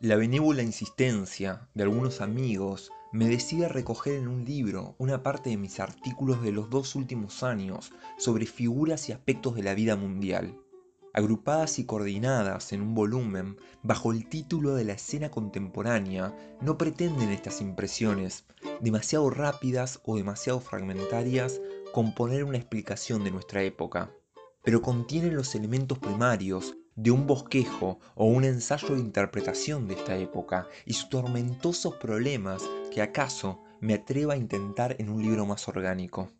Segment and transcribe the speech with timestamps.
[0.00, 5.56] La benévola insistencia de algunos amigos me decide recoger en un libro una parte de
[5.56, 10.56] mis artículos de los dos últimos años sobre figuras y aspectos de la vida mundial,
[11.12, 17.30] agrupadas y coordinadas en un volumen bajo el título de la escena contemporánea, no pretenden
[17.30, 18.44] estas impresiones,
[18.80, 21.60] demasiado rápidas o demasiado fragmentarias,
[21.92, 24.12] componer una explicación de nuestra época,
[24.62, 30.16] pero contienen los elementos primarios de un bosquejo o un ensayo de interpretación de esta
[30.16, 32.60] época y sus tormentosos problemas
[32.92, 36.32] que acaso me atreva a intentar en un libro más orgánico.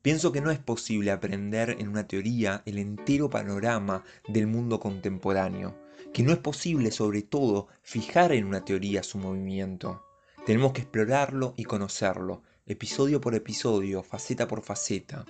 [0.00, 5.76] Pienso que no es posible aprender en una teoría el entero panorama del mundo contemporáneo,
[6.12, 10.04] que no es posible sobre todo fijar en una teoría su movimiento.
[10.46, 15.26] Tenemos que explorarlo y conocerlo, episodio por episodio, faceta por faceta,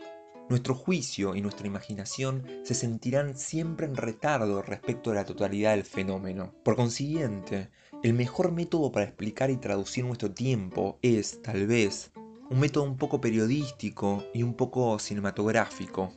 [0.49, 5.85] nuestro juicio y nuestra imaginación se sentirán siempre en retardo respecto a la totalidad del
[5.85, 6.55] fenómeno.
[6.65, 7.71] Por consiguiente,
[8.03, 12.13] el mejor método para explicar y traducir nuestro tiempo es, tal vez,
[12.51, 16.13] un método un poco periodístico y un poco cinematográfico.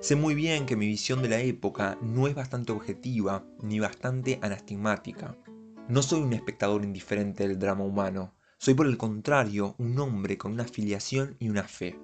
[0.00, 4.38] Sé muy bien que mi visión de la época no es bastante objetiva ni bastante
[4.42, 5.36] anastigmática.
[5.88, 10.52] No soy un espectador indiferente del drama humano, soy por el contrario un hombre con
[10.52, 11.96] una afiliación y una fe.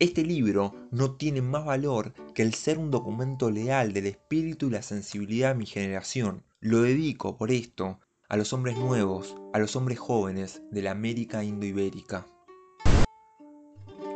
[0.00, 4.70] Este libro no tiene más valor que el ser un documento leal del espíritu y
[4.70, 6.44] la sensibilidad de mi generación.
[6.60, 11.42] Lo dedico, por esto, a los hombres nuevos, a los hombres jóvenes de la América
[11.42, 12.28] indoibérica.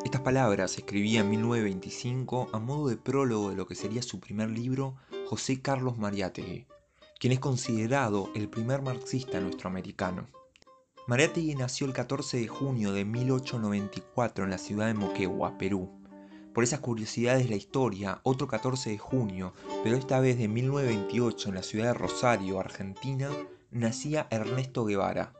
[0.04, 4.50] Estas palabras escribía en 1925 a modo de prólogo de lo que sería su primer
[4.50, 4.94] libro,
[5.26, 6.66] José Carlos Mariátegui,
[7.18, 10.28] quien es considerado el primer marxista nuestroamericano.
[11.08, 15.90] Mariátegui nació el 14 de junio de 1894 en la ciudad de Moquegua, Perú.
[16.54, 21.48] Por esas curiosidades de la historia, otro 14 de junio, pero esta vez de 1928
[21.48, 23.30] en la ciudad de Rosario, Argentina,
[23.72, 25.32] nacía Ernesto Guevara.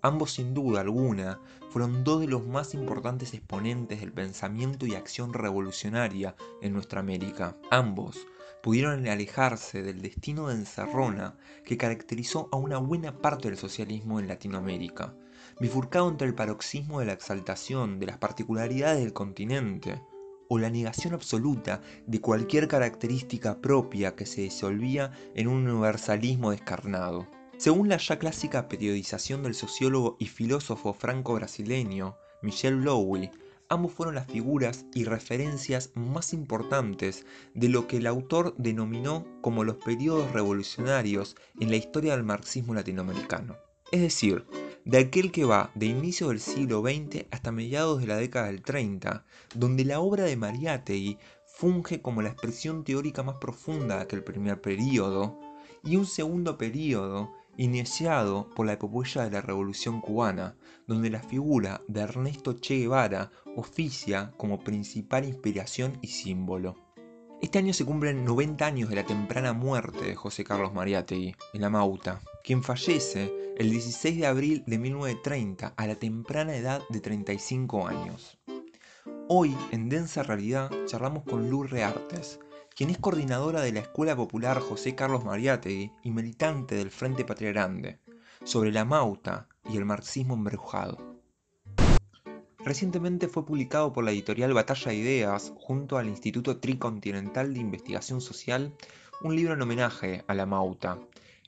[0.00, 5.34] Ambos sin duda alguna fueron dos de los más importantes exponentes del pensamiento y acción
[5.34, 7.58] revolucionaria en nuestra América.
[7.70, 8.26] Ambos
[8.62, 14.28] pudieron alejarse del destino de encerrona que caracterizó a una buena parte del socialismo en
[14.28, 15.14] Latinoamérica,
[15.60, 20.00] bifurcado entre el paroxismo de la exaltación de las particularidades del continente
[20.48, 27.28] o la negación absoluta de cualquier característica propia que se disolvía en un universalismo descarnado.
[27.56, 33.30] Según la ya clásica periodización del sociólogo y filósofo franco-brasileño Michel Lowy,
[33.70, 39.64] ambos fueron las figuras y referencias más importantes de lo que el autor denominó como
[39.64, 43.56] los periodos revolucionarios en la historia del marxismo latinoamericano.
[43.92, 44.44] Es decir,
[44.84, 48.62] de aquel que va de inicio del siglo XX hasta mediados de la década del
[48.62, 54.24] 30, donde la obra de Mariátegui funge como la expresión teórica más profunda de aquel
[54.24, 55.38] primer periodo,
[55.84, 60.56] y un segundo periodo iniciado por la epopeya de la Revolución cubana,
[60.86, 66.74] donde la figura de Ernesto Che Guevara oficia como principal inspiración y símbolo.
[67.42, 71.60] Este año se cumplen 90 años de la temprana muerte de José Carlos Mariátegui, en
[71.60, 77.00] la Mauta, quien fallece el 16 de abril de 1930 a la temprana edad de
[77.00, 78.38] 35 años.
[79.28, 82.40] Hoy, en Densa Realidad, charlamos con Luz Reartes,
[82.74, 87.50] quien es coordinadora de la Escuela Popular José Carlos Mariátegui y militante del Frente Patria
[87.50, 87.98] Grande,
[88.44, 91.20] sobre la Mauta y el marxismo embrujado.
[92.62, 98.20] Recientemente fue publicado por la editorial Batalla de Ideas, junto al Instituto Tricontinental de Investigación
[98.20, 98.74] Social,
[99.22, 100.98] un libro en homenaje a la Mauta.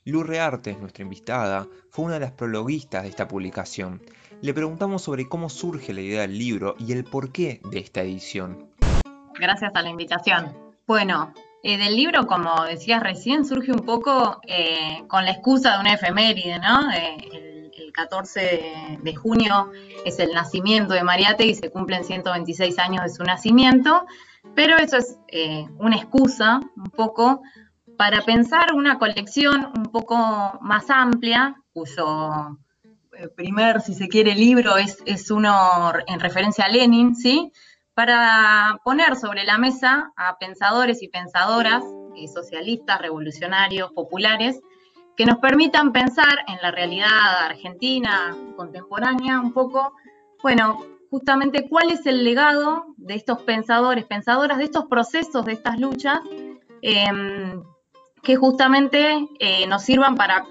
[0.05, 4.01] Lu Reartes, nuestra invitada, fue una de las prologuistas de esta publicación.
[4.41, 8.69] Le preguntamos sobre cómo surge la idea del libro y el porqué de esta edición.
[9.39, 10.72] Gracias a la invitación.
[10.85, 11.33] Bueno,
[11.63, 15.93] eh, del libro, como decías recién, surge un poco eh, con la excusa de una
[15.93, 16.91] efeméride, ¿no?
[16.91, 17.53] Eh, el,
[17.93, 19.71] 14 de, junio
[20.03, 24.07] es el nacimiento de Mariate y se cumplen 126 años de su nacimiento,
[24.55, 25.19] pero eso es
[25.77, 27.43] una excusa un poco
[27.95, 30.17] para pensar una colección un poco
[30.61, 32.57] más amplia, cuyo
[33.35, 37.51] primer, si se quiere, libro es, es uno en referencia a Lenin, ¿sí?
[37.93, 41.83] Para poner sobre la mesa a pensadores y pensadoras
[42.15, 44.59] eh, socialistas, revolucionarios, populares,
[45.15, 49.93] que nos permitan pensar en la realidad argentina contemporánea un poco,
[50.41, 50.79] bueno,
[51.11, 56.19] justamente cuál es el legado de estos pensadores, pensadoras, de estos procesos, de estas luchas,
[56.81, 57.61] em,
[58.23, 60.45] que justamente eh, nos sirvan para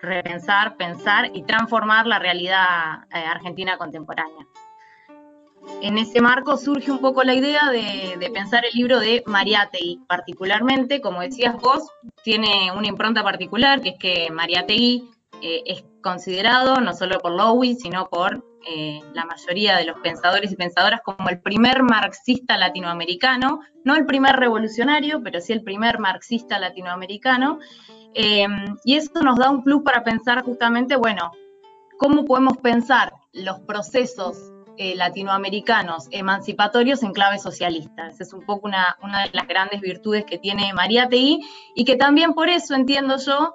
[0.00, 4.46] repensar, pensar y transformar la realidad eh, argentina contemporánea.
[5.82, 11.00] En ese marco surge un poco la idea de, pensar el libro de Mariátegui, particularmente,
[11.00, 11.90] como decías vos,
[12.22, 15.10] tiene una impronta particular, que es que Mariátegui
[15.42, 20.50] eh, es considerado, no solo por Lowy, sino por eh, la mayoría de los pensadores
[20.52, 25.98] y pensadoras, como el primer marxista latinoamericano, no el primer revolucionario, pero sí el primer
[25.98, 27.58] marxista latinoamericano.
[28.14, 28.46] Eh,
[28.84, 31.30] y eso nos da un plus para pensar justamente, bueno,
[31.98, 38.08] cómo podemos pensar los procesos eh, latinoamericanos emancipatorios en clave socialista.
[38.08, 41.40] Esa es un poco una, de las grandes virtudes que tiene María T.I.
[41.74, 43.54] y que también por eso entiendo yo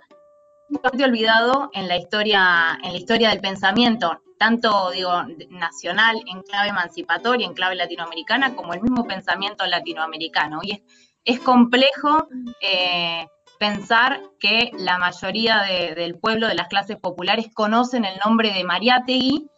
[0.69, 6.69] bastante olvidado en la historia, en la historia del pensamiento, tanto digo nacional en clave
[6.69, 10.59] emancipatoria, en clave latinoamericana, como el mismo pensamiento latinoamericano.
[10.63, 10.83] Y
[11.25, 12.27] es, complejo
[12.61, 13.27] eh,
[13.59, 15.63] pensar que la mayoría
[15.95, 19.49] del pueblo, de las clases populares, conocen el nombre de Mariátegui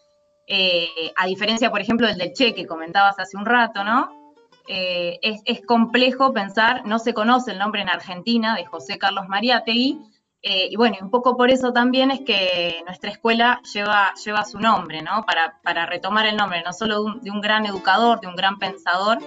[0.47, 4.21] eh, a diferencia, por ejemplo, del del Che que comentabas hace un rato, ¿no?
[4.67, 9.99] Eh, es, complejo pensar, no se conoce el nombre en Argentina de José Carlos Mariátegui,
[10.43, 14.59] eh, y bueno, un poco por eso también es que nuestra escuela lleva, lleva su
[14.59, 15.25] nombre, ¿no?
[15.25, 19.19] Para, retomar el nombre, no solo de un gran educador, de un gran pensador,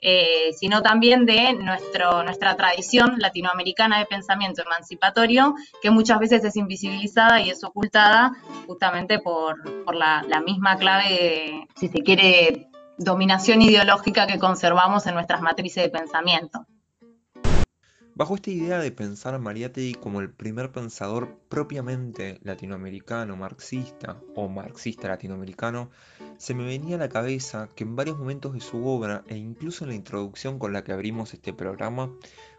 [0.00, 6.56] eh, sino también de nuestro, nuestra tradición latinoamericana de pensamiento emancipatorio, que muchas veces es
[6.56, 8.32] invisibilizada y es ocultada
[8.66, 9.56] justamente por,
[9.94, 15.90] la, misma clave, de, si se quiere, dominación ideológica que conservamos en nuestras matrices de
[15.90, 16.66] pensamiento.
[18.18, 24.48] Bajo esta idea de pensar a Mariátegui como el primer pensador propiamente latinoamericano, marxista o
[24.48, 25.90] marxista latinoamericano,
[26.36, 29.84] se me venía a la cabeza que en varios momentos de su obra e incluso
[29.84, 32.12] en la introducción con la que abrimos este programa,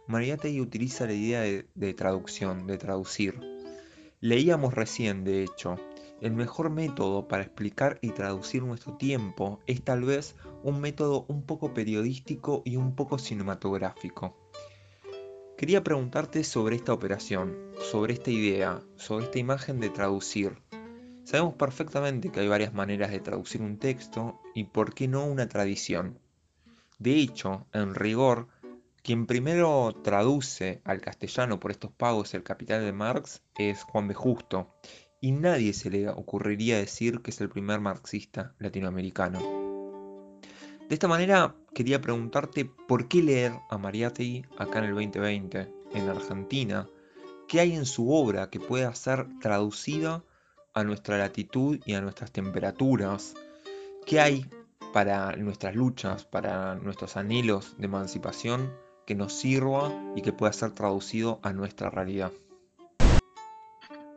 [0.08, 3.38] Mariátegui utiliza la idea de, de traducción, de traducir.
[4.22, 5.76] Leíamos recién, de hecho,
[6.22, 11.44] el mejor método para explicar y traducir nuestro tiempo es tal vez un método un
[11.44, 14.39] poco periodístico y un poco cinematográfico.
[15.60, 17.54] Quería preguntarte sobre esta operación,
[17.92, 20.58] sobre esta idea, sobre esta imagen de traducir.
[21.26, 25.50] Sabemos perfectamente que hay varias maneras de traducir un texto y por qué no una
[25.50, 26.18] tradición.
[26.98, 28.48] De hecho, en rigor,
[29.04, 34.14] quien primero traduce al castellano por estos pagos el capital de Marx es Juan B.
[34.14, 34.74] Justo,
[35.20, 39.40] y nadie se le ocurriría decir que es el primer marxista latinoamericano.
[40.88, 46.10] De esta manera quería preguntarte por qué leer a Mariátegui acá en el 2020, en
[46.10, 46.88] Argentina,
[47.48, 50.24] qué hay en su obra que pueda ser traducida
[50.74, 53.34] a nuestra latitud y a nuestras temperaturas,
[54.06, 54.46] qué hay
[54.94, 58.72] para nuestras luchas, para nuestros anhelos de emancipación
[59.06, 62.32] que nos sirva y que pueda ser traducido a nuestra realidad.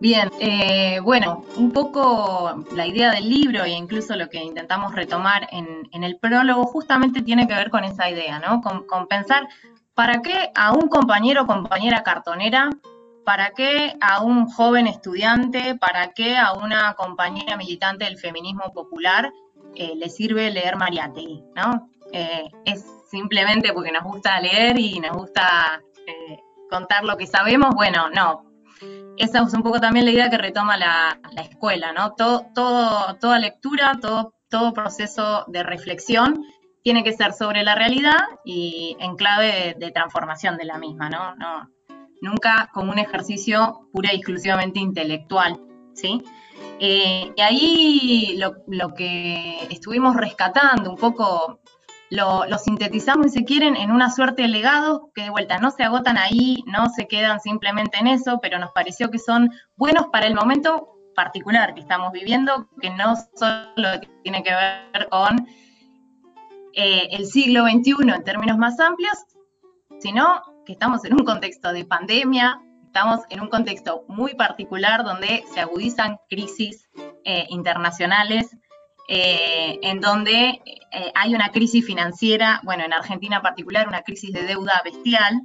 [0.03, 5.47] Bien, eh, bueno, un poco la idea del libro e incluso lo que intentamos retomar
[5.53, 8.61] en, el prólogo justamente tiene que ver con esa idea, ¿no?
[8.63, 9.47] Con, pensar,
[9.95, 12.69] ¿para qué a un compañero o compañera cartonera?
[13.25, 15.77] ¿Para qué a un joven estudiante?
[15.77, 19.33] ¿Para qué a una compañera militante del feminismo popular
[19.77, 21.89] eh, le sirve leer Mariátegui, ¿no?
[22.13, 25.81] Eh, es simplemente porque nos gusta leer y nos gusta
[26.69, 27.73] contar lo que sabemos.
[27.77, 28.52] Bueno, no,
[29.17, 32.13] esa es un poco también la idea que retoma la, escuela, ¿no?
[32.15, 36.45] Todo, toda lectura, todo, todo proceso de reflexión
[36.83, 41.69] tiene que ser sobre la realidad y en clave de, transformación de la misma, ¿no?
[42.21, 45.61] Nunca como un ejercicio pura y exclusivamente intelectual,
[45.95, 46.23] ¿sí?
[46.79, 51.61] Eh, y ahí lo, lo, que estuvimos rescatando un poco
[52.13, 56.19] lo, sintetizamos, si quieren, en una suerte de legados que de vuelta no se agotan
[56.19, 60.35] ahí, no se quedan simplemente en eso, pero nos pareció que son buenos para el
[60.35, 63.89] momento particular que estamos viviendo, que no solo
[64.23, 65.47] tiene que ver con
[66.75, 69.17] eh, el siglo XXI en términos más amplios,
[70.01, 75.45] sino que estamos en un contexto de pandemia, estamos en un contexto muy particular donde
[75.55, 76.91] se agudizan crisis
[77.25, 78.55] eh, internacionales,
[79.09, 80.61] eh, en donde
[80.93, 85.43] eh, hay una crisis financiera, bueno, en Argentina en particular, una crisis de deuda bestial.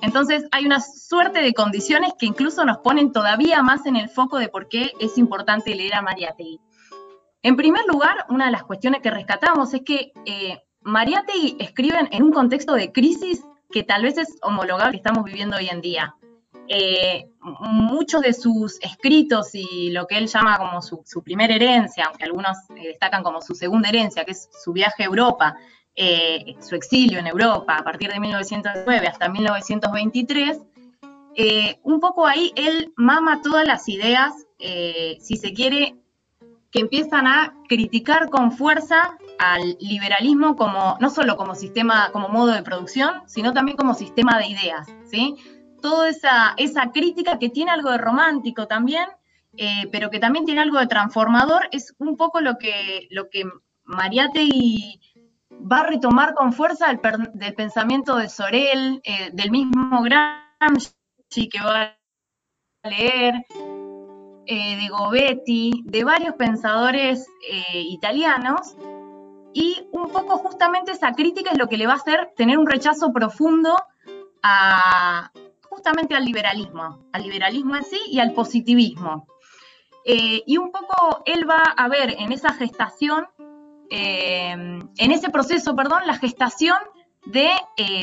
[0.00, 4.38] Entonces hay una suerte de condiciones que incluso nos ponen todavía más en el foco
[4.38, 6.60] de por qué es importante leer a Mariátegui.
[7.42, 12.22] En primer lugar, una de las cuestiones que rescatamos es que eh, Mariátegui escribe en
[12.22, 16.14] un contexto de crisis que tal vez es homologable que estamos viviendo hoy en día.
[16.70, 22.24] Eh, muchos de sus escritos y lo que él llama como su, primera herencia, aunque
[22.24, 25.56] algunos eh, destacan como su segunda herencia, que es su viaje a Europa,
[25.94, 30.58] eh, su exilio en Europa a partir de 1909 hasta 1923,
[31.84, 35.94] un poco ahí él mama todas las ideas, si se quiere,
[36.70, 42.52] que empiezan a criticar con fuerza al liberalismo como, no solo como sistema, como modo
[42.52, 45.36] de producción, sino también como sistema de ideas, ¿sí?
[45.88, 49.08] Toda esa, esa crítica que tiene algo de romántico también,
[49.56, 53.44] eh, pero que también tiene algo de transformador, es un poco lo que, lo que
[53.86, 61.96] va a retomar con fuerza del, pensamiento de Sorel, eh, del mismo Gramsci que va
[62.82, 63.46] a leer,
[64.44, 67.26] eh, de Gobetti, de varios pensadores
[67.72, 68.76] italianos,
[69.54, 72.66] y un poco justamente esa crítica es lo que le va a hacer tener un
[72.66, 73.74] rechazo profundo
[74.42, 75.32] a,
[75.78, 79.28] justamente al liberalismo, al liberalismo en sí y al positivismo.
[80.04, 83.26] Eh, y un poco él va a ver en esa gestación,
[83.90, 86.76] en ese proceso, perdón, la gestación
[87.26, 87.50] de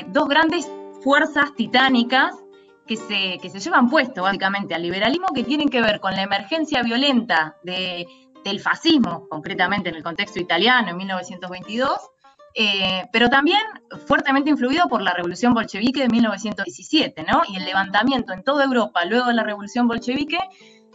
[0.07, 0.71] dos grandes
[1.03, 2.33] fuerzas titánicas
[2.87, 6.23] que se, que se llevan puesto básicamente al liberalismo que tienen que ver con la
[6.23, 8.07] emergencia violenta de,
[8.43, 11.91] del fascismo, concretamente en el contexto italiano en 1922,
[12.57, 13.59] eh, pero también
[14.07, 17.41] fuertemente influido por la revolución bolchevique de 1917, ¿no?
[17.49, 20.39] Y el levantamiento en toda Europa luego de la revolución bolchevique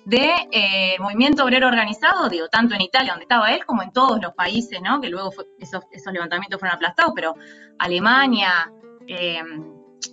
[0.06, 4.22] de eh, movimiento obrero organizado, digo, tanto en Italia, donde estaba él, como en todos
[4.22, 5.02] los países, ¿no?
[5.02, 7.34] Que luego esos, levantamientos fueron aplastados, pero
[7.78, 8.72] Alemania,
[9.06, 9.42] eh,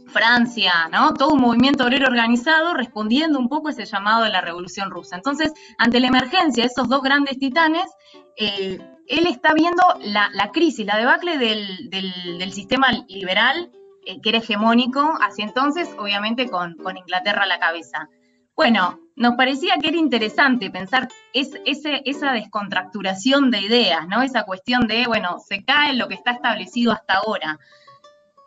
[0.08, 1.14] Francia, ¿no?
[1.14, 5.16] Todo un movimiento obrero organizado respondiendo un poco a ese llamado de la Revolución Rusa.
[5.16, 7.90] Entonces, ante la emergencia de esos dos grandes titanes,
[8.36, 13.72] eh, él está viendo la, crisis, la debacle del, sistema liberal,
[14.06, 18.10] eh, que era hegemónico hacia entonces, obviamente con, Inglaterra a la cabeza.
[18.56, 24.24] Bueno, nos parecía que era interesante pensar esa descontracturación de ideas, ¿no?
[24.24, 27.60] Esa cuestión de, bueno, se cae lo que está establecido hasta ahora.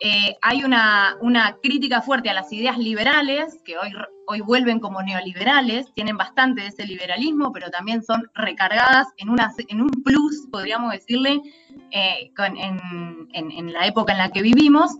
[0.03, 1.19] Eh, hay una,
[1.63, 3.93] crítica fuerte a las ideas liberales, que hoy,
[4.27, 9.53] hoy vuelven como neoliberales, tienen bastante de ese liberalismo, pero también son recargadas en, una,
[9.69, 11.43] en un plus, podríamos decirle,
[11.91, 14.93] eh, en, la época en la que vivimos.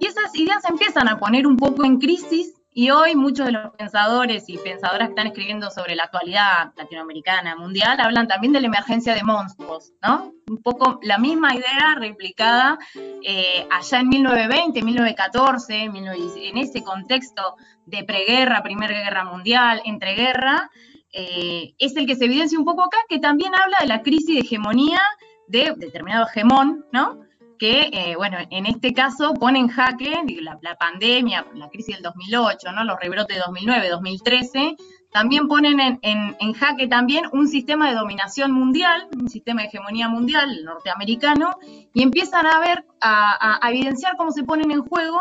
[0.00, 3.72] Y esas ideas empiezan a poner un poco en crisis y hoy muchos de los
[3.76, 8.68] pensadores y pensadoras que están escribiendo sobre la actualidad latinoamericana, mundial, hablan también de la
[8.68, 10.32] emergencia de monstruos, ¿no?
[10.48, 12.78] Un poco la misma idea replicada
[13.22, 20.70] eh, allá en 1920, 1914, en ese contexto de preguerra, Primera Guerra Mundial, entreguerra,
[21.12, 24.36] eh, es el que se evidencia un poco acá, que también habla de la crisis
[24.36, 25.02] de hegemonía
[25.48, 27.29] de determinado hegemón, ¿no?
[27.60, 32.72] Que, eh, bueno, en este caso pone en jaque la, pandemia, la crisis del 2008,
[32.72, 32.84] ¿no?
[32.84, 34.76] los rebrotes de 2009, 2013,
[35.12, 40.64] también ponen en, jaque también un sistema de dominación mundial, un sistema de hegemonía mundial
[40.64, 41.58] norteamericano,
[41.92, 45.20] y empiezan a ver, a, evidenciar cómo se ponen en juego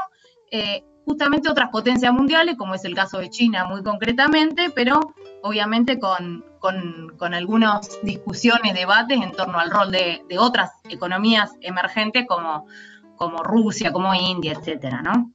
[0.50, 5.97] eh, justamente otras potencias mundiales, como es el caso de China muy concretamente, pero obviamente
[5.97, 6.45] con,
[7.33, 12.67] algunas discusiones, debates en torno al rol de, otras economías emergentes como,
[13.15, 15.31] como Rusia, como India, etcétera, ¿no?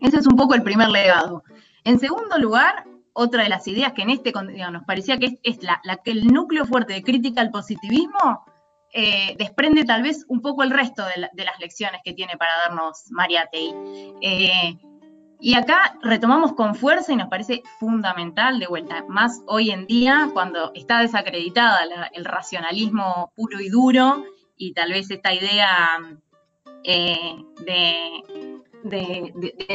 [0.00, 1.42] Ese es un poco el primer legado.
[1.82, 4.32] En segundo lugar, otra de las ideas que en este
[4.70, 8.44] nos parecía que es, la, que el núcleo fuerte de crítica al positivismo
[8.92, 13.06] eh, desprende tal vez un poco el resto de, las lecciones que tiene para darnos
[13.10, 13.74] Mariátegui.
[14.22, 14.78] Eh,
[15.40, 20.30] y acá retomamos con fuerza y nos parece fundamental de vuelta, más hoy en día
[20.32, 21.80] cuando está desacreditada
[22.12, 24.24] el racionalismo puro y duro
[24.56, 26.00] y tal vez esta idea
[26.82, 28.60] eh, de,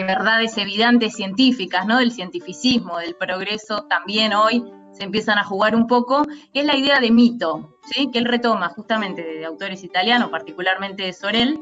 [0.06, 1.98] verdades evidentes científicas, ¿no?
[1.98, 7.00] del cientificismo, del progreso, también hoy se empiezan a jugar un poco, es la idea
[7.00, 8.10] de mito, ¿sí?
[8.12, 11.60] que él retoma justamente de autores italianos, particularmente de Sorel,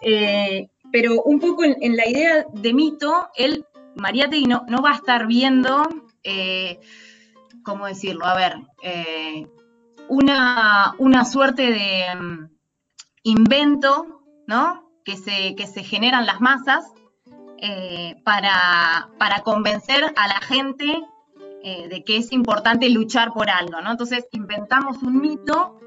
[0.00, 4.96] eh, pero un poco en, la idea de mito, él, Mariátegui no, no va a
[4.96, 5.88] estar viendo,
[6.22, 6.78] eh,
[7.64, 8.26] ¿cómo decirlo?
[8.26, 9.48] A ver, eh,
[10.08, 12.50] una, una, suerte de mm,
[13.24, 14.90] invento, ¿no?
[15.04, 16.84] Que se, que se generan las masas
[17.56, 21.02] eh, para, para, convencer a la gente
[21.62, 23.92] de que es importante luchar por algo, ¿no?
[23.92, 25.78] Entonces inventamos un mito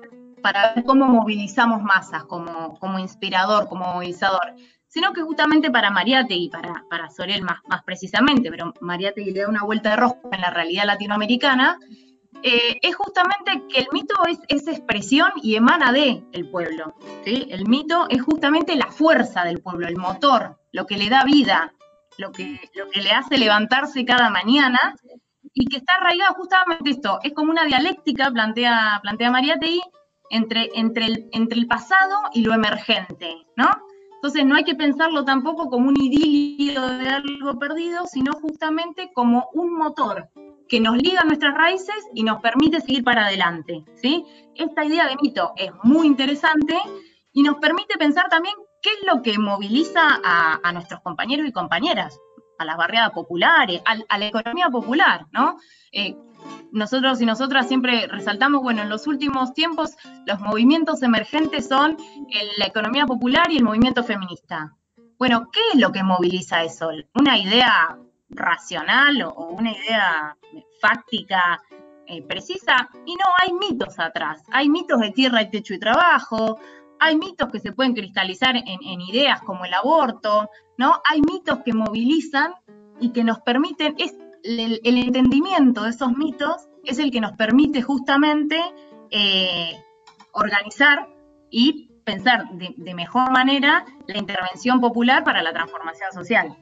[0.41, 4.55] para ver cómo movilizamos masas, como, como inspirador, como movilizador
[4.95, 9.49] sino que justamente para Mariátegui, para, para Sorel más, más precisamente, pero Mariátegui le da
[9.49, 11.77] una vuelta de rosca en la realidad latinoamericana,
[12.41, 16.95] eh, es justamente que el mito es, esa expresión y emana de el pueblo.
[17.25, 21.73] El mito es justamente la fuerza del pueblo, el motor, lo que le da vida,
[22.17, 24.95] lo que, lo que le hace levantarse cada mañana
[25.53, 27.19] y que está arraigado justamente esto.
[27.21, 29.81] Es como una dialéctica, plantea, plantea Mariátegui,
[30.29, 33.69] entre, entre, el, entre el pasado y lo emergente, ¿no?
[34.25, 39.49] Entonces no hay que pensarlo tampoco como un idilio de algo perdido, sino justamente como
[39.53, 40.31] un motor
[40.67, 43.85] que nos liga a nuestras raíces y nos permite seguir para adelante.
[43.93, 44.25] ¿sí?
[44.55, 46.75] Esta idea de mito es muy interesante
[47.33, 52.19] y nos permite pensar también qué es lo que moviliza a, nuestros compañeros y compañeras,
[52.57, 55.59] a las barriadas populares, a, la economía popular, ¿no?
[55.91, 56.17] Eh,
[56.75, 61.97] nosotros y nosotras siempre resaltamos, bueno, en los últimos tiempos los movimientos emergentes son
[62.57, 64.75] la economía popular y el movimiento feminista.
[65.17, 66.89] Bueno, ¿qué es lo que moviliza eso?
[67.13, 67.97] ¿Una idea
[68.29, 70.37] racional o, una idea
[70.81, 71.61] fáctica
[72.05, 72.89] eh, precisa?
[73.05, 74.43] Y no, hay mitos atrás.
[74.51, 76.59] Hay mitos de tierra y techo y trabajo,
[76.99, 81.01] hay mitos que se pueden cristalizar en, ideas como el aborto, ¿no?
[81.09, 82.53] Hay mitos que movilizan
[82.99, 83.95] y que nos permiten,
[84.45, 88.57] el, entendimiento de esos mitos es el que nos permite justamente
[89.09, 89.73] eh,
[90.33, 91.09] organizar
[91.49, 96.57] y pensar de, mejor manera la intervención popular para la transformación social.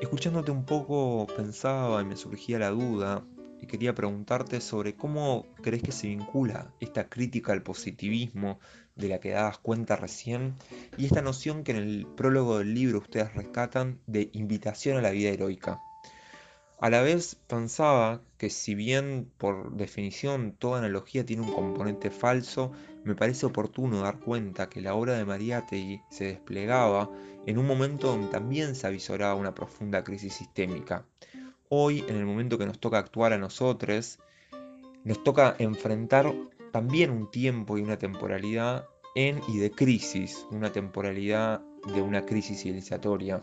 [0.00, 3.24] Escuchándote un poco pensaba y me surgía la duda
[3.60, 8.60] y quería preguntarte sobre cómo crees que se vincula esta crítica al positivismo
[8.94, 10.54] de la que dabas cuenta recién
[10.96, 15.10] y esta noción que en el prólogo del libro ustedes rescatan de invitación a la
[15.10, 15.80] vida heroica.
[16.80, 22.70] A la vez pensaba que si bien por definición toda analogía tiene un componente falso,
[23.02, 27.10] me parece oportuno dar cuenta que la obra de Mariátegui se desplegaba
[27.46, 31.04] en un momento donde también se avisoraba una profunda crisis sistémica.
[31.68, 34.20] Hoy, en el momento que nos toca actuar a nosotros,
[35.02, 36.32] nos toca enfrentar
[36.70, 41.60] también un tiempo y una temporalidad en y de crisis, una temporalidad
[41.92, 43.40] de una crisis civilizatoria.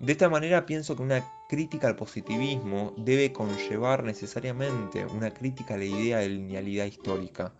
[0.00, 5.76] De esta manera pienso que una crítica al positivismo debe conllevar necesariamente una crítica a
[5.76, 7.52] la idea de linealidad histórica.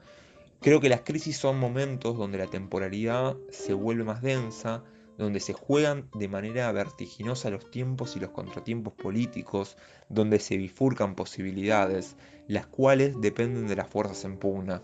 [0.63, 4.83] Creo que las crisis son momentos donde la temporalidad se vuelve más densa,
[5.19, 9.77] donde se juegan de manera vertiginosa los tiempos y los contratiempos políticos,
[10.09, 12.17] donde se bifurcan posibilidades,
[12.49, 14.83] las cuales dependen de las fuerzas en pugna.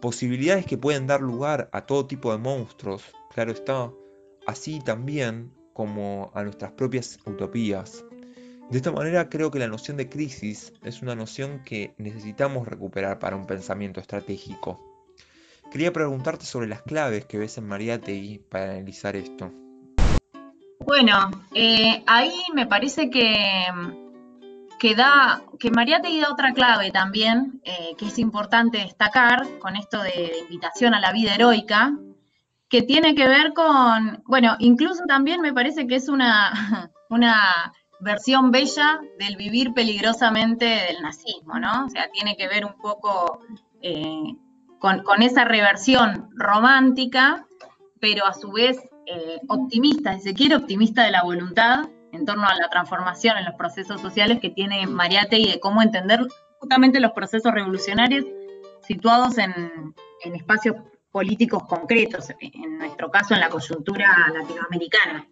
[0.00, 3.02] Posibilidades que pueden dar lugar a todo tipo de monstruos,
[3.34, 3.90] claro está,
[4.46, 8.04] así también como a nuestras propias utopías.
[8.68, 13.20] De esta manera creo que la noción de crisis es una noción que necesitamos recuperar
[13.20, 14.80] para un pensamiento estratégico.
[15.70, 19.52] Quería preguntarte sobre las claves que ves en Mariátegui para analizar esto.
[20.80, 23.66] Bueno, eh, ahí me parece que,
[24.80, 30.02] que, da, que Mariátegui da otra clave también, eh, que es importante destacar con esto
[30.02, 31.92] de invitación a la vida heroica,
[32.68, 36.52] que tiene que ver con, bueno, incluso también me parece que es una,
[37.10, 41.86] una versión bella del vivir peligrosamente del nazismo, ¿no?
[41.86, 43.40] O sea, tiene que ver un poco
[43.82, 44.34] eh,
[44.78, 47.46] con, esa reversión romántica,
[48.00, 52.46] pero a su vez eh, optimista, si se quiere, optimista de la voluntad en torno
[52.46, 56.26] a la transformación en los procesos sociales que tiene Mariate y de cómo entender
[56.60, 58.24] justamente los procesos revolucionarios
[58.86, 59.54] situados en,
[60.24, 60.76] en espacios
[61.10, 65.26] políticos concretos, en nuestro caso en la coyuntura latinoamericana.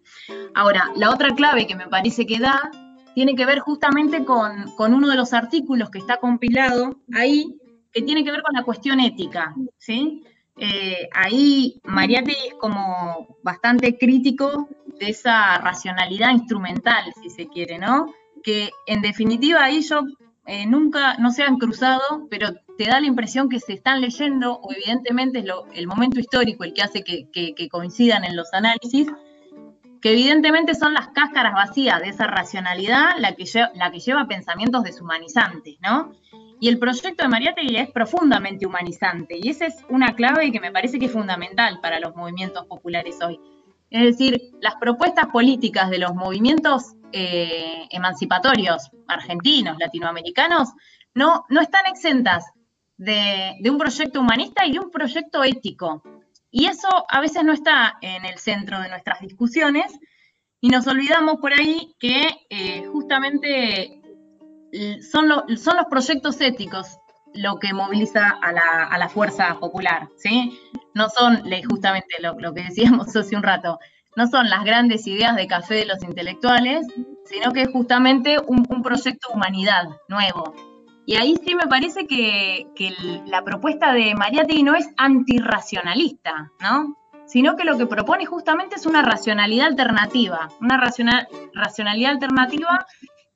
[0.55, 2.71] Ahora, la otra clave que me parece que da
[3.13, 7.57] tiene que ver justamente con, uno de los artículos que está compilado ahí,
[7.91, 10.23] que tiene que ver con la cuestión ética, ¿sí?
[10.59, 14.67] Eh, ahí Mariate es como bastante crítico
[14.99, 18.13] de esa racionalidad instrumental, si se quiere, ¿no?
[18.43, 20.01] Que en definitiva ahí yo
[20.47, 24.53] eh, nunca, no se han cruzado, pero te da la impresión que se están leyendo,
[24.53, 29.07] o evidentemente es el momento histórico el que hace que, coincidan en los análisis,
[30.01, 34.27] que evidentemente son las cáscaras vacías de esa racionalidad la que, lleva, la que lleva
[34.27, 36.13] pensamientos deshumanizantes, ¿no?
[36.61, 40.71] Y el proyecto de Mariátegui es profundamente humanizante, y esa es una clave que me
[40.71, 43.37] parece que es fundamental para los movimientos populares hoy.
[43.89, 50.69] Es decir, las propuestas políticas de los movimientos eh, emancipatorios argentinos, latinoamericanos,
[51.13, 52.45] no, no están exentas
[52.97, 56.03] de, un proyecto humanista y de un proyecto ético.
[56.51, 59.91] Y eso a veces no está en el centro de nuestras discusiones
[60.59, 64.01] y nos olvidamos por ahí que eh, justamente
[65.11, 66.99] son, son los proyectos éticos
[67.33, 70.59] lo que moviliza a la, fuerza popular, ¿sí?
[70.93, 73.79] No son, justamente lo, lo que decíamos hace un rato,
[74.17, 76.87] no son las grandes ideas de café de los intelectuales,
[77.25, 80.55] sino que es justamente un, proyecto humanidad nuevo.
[81.05, 82.65] Y ahí sí me parece que,
[83.27, 86.97] la propuesta de Mariátegui no es antirracionalista, ¿no?
[87.27, 90.77] Sino que lo que propone justamente es una racionalidad alternativa, una
[91.53, 92.87] racionalidad alternativa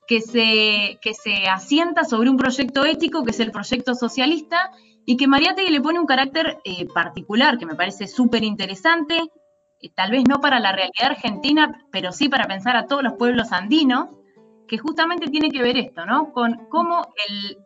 [0.08, 4.72] que se, asienta sobre un proyecto ético que es el proyecto socialista
[5.06, 9.30] y que Mariátegui le pone un carácter eh, particular que me parece súper interesante,
[9.90, 13.52] tal vez no para la realidad argentina, pero sí para pensar a todos los pueblos
[13.52, 14.08] andinos,
[14.72, 16.32] que justamente tiene que ver esto, ¿no?
[16.32, 17.06] Con cómo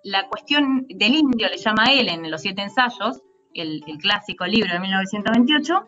[0.03, 3.23] la cuestión del indio, le llama él en los siete ensayos,
[3.55, 5.87] el, clásico libro de 1928,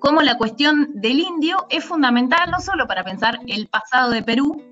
[0.00, 4.62] cómo la cuestión del indio es fundamental no solo para pensar el pasado de Perú,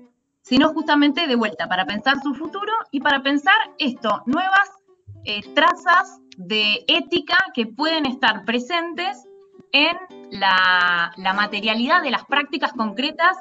[0.41, 4.71] sino justamente de vuelta, para pensar su futuro y para pensar esto, nuevas
[5.23, 9.28] eh, trazas de ética que pueden estar presentes
[9.71, 9.97] en
[10.31, 13.37] la, materialidad de las prácticas concretas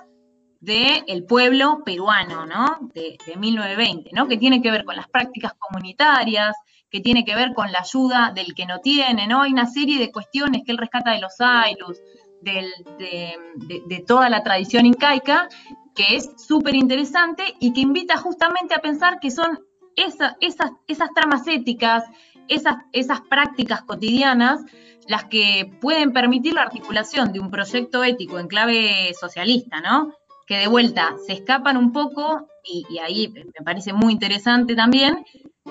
[0.61, 2.91] del pueblo peruano, ¿no?
[2.93, 4.27] De, 1920, ¿no?
[4.27, 6.57] Que tiene que ver con las prácticas comunitarias,
[6.91, 9.43] que tiene que ver con la ayuda del que no tiene, ¿no?
[9.43, 12.01] Hay una serie de cuestiones que él rescata de los Ailus,
[12.41, 15.49] de, toda la tradición incaica,
[15.95, 19.61] que es súper interesante y que invita justamente a pensar que son
[19.97, 22.05] esas, esas tramas éticas,
[22.47, 24.61] esas, esas prácticas cotidianas
[25.09, 30.13] las que pueden permitir la articulación de un proyecto ético en clave socialista, ¿no?
[30.47, 35.25] Que de vuelta se escapan un poco, y, ahí me parece muy interesante también,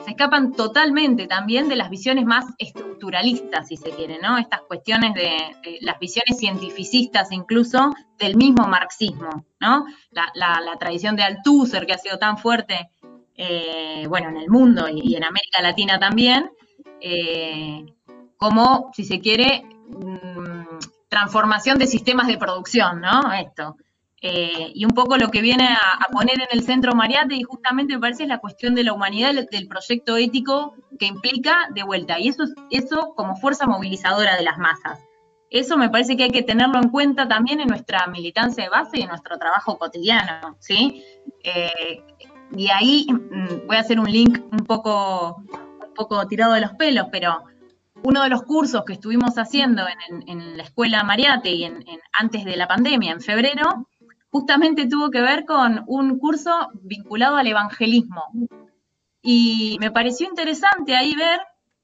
[0.04, 4.40] se escapan totalmente también de las visiones más estructuralistas, si se quiere, ¿no?
[4.40, 5.38] Estas cuestiones de,
[5.82, 9.86] las visiones cientificistas incluso del mismo marxismo, ¿no?
[10.12, 12.90] La, tradición de Althusser que ha sido tan fuerte,
[13.36, 16.50] eh, bueno, en el mundo y, en América Latina también,
[17.02, 17.86] eh,
[18.38, 20.78] como, si se quiere, mm,
[21.10, 23.34] transformación de sistemas de producción, ¿no?
[23.34, 23.78] Esto.
[24.20, 27.94] Eh, y un poco lo que viene a, poner en el centro Mariate, y justamente
[27.94, 32.20] me parece es la cuestión de la humanidad del proyecto ético que implica de vuelta,
[32.20, 35.00] y eso, eso como fuerza movilizadora de las masas.
[35.50, 38.98] Eso me parece que hay que tenerlo en cuenta también en nuestra militancia de base
[38.98, 41.04] y en nuestro trabajo cotidiano, ¿sí?
[41.44, 42.04] Eh,
[42.56, 46.74] y ahí mm, voy a hacer un link un poco, un poco tirado de los
[46.74, 47.44] pelos, pero
[48.04, 49.84] uno de los cursos que estuvimos haciendo
[50.28, 51.70] en, la escuela Mariate y
[52.14, 53.88] antes de la pandemia, en febrero,
[54.30, 58.24] justamente tuvo que ver con un curso vinculado al evangelismo.
[59.22, 61.40] Y me pareció interesante ahí ver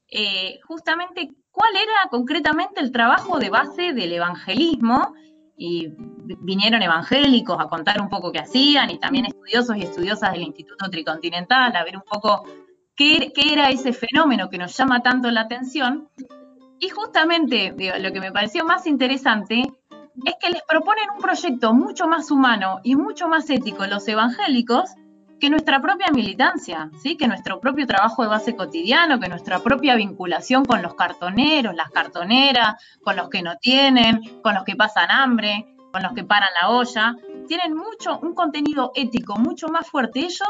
[0.09, 5.13] eh, justamente cuál era concretamente el trabajo de base del evangelismo.
[5.55, 5.93] Y
[6.39, 10.89] vinieron evangélicos a contar un poco qué hacían y también estudiosos y estudiosas del Instituto
[10.89, 12.43] Tricontinental a ver un poco
[12.95, 16.09] qué, era ese fenómeno que nos llama tanto la atención.
[16.79, 19.63] Y justamente lo que me pareció más interesante
[20.25, 24.91] es que les proponen un proyecto mucho más humano y mucho más ético los evangélicos
[25.39, 27.17] que nuestra propia militancia, ¿sí?
[27.17, 31.89] que nuestro propio trabajo de base cotidiano, que nuestra propia vinculación con los cartoneros, las
[31.91, 36.49] cartoneras, con los que no tienen, con los que pasan hambre, con los que paran
[36.61, 40.47] la olla, tienen mucho, un contenido ético mucho más fuerte ellos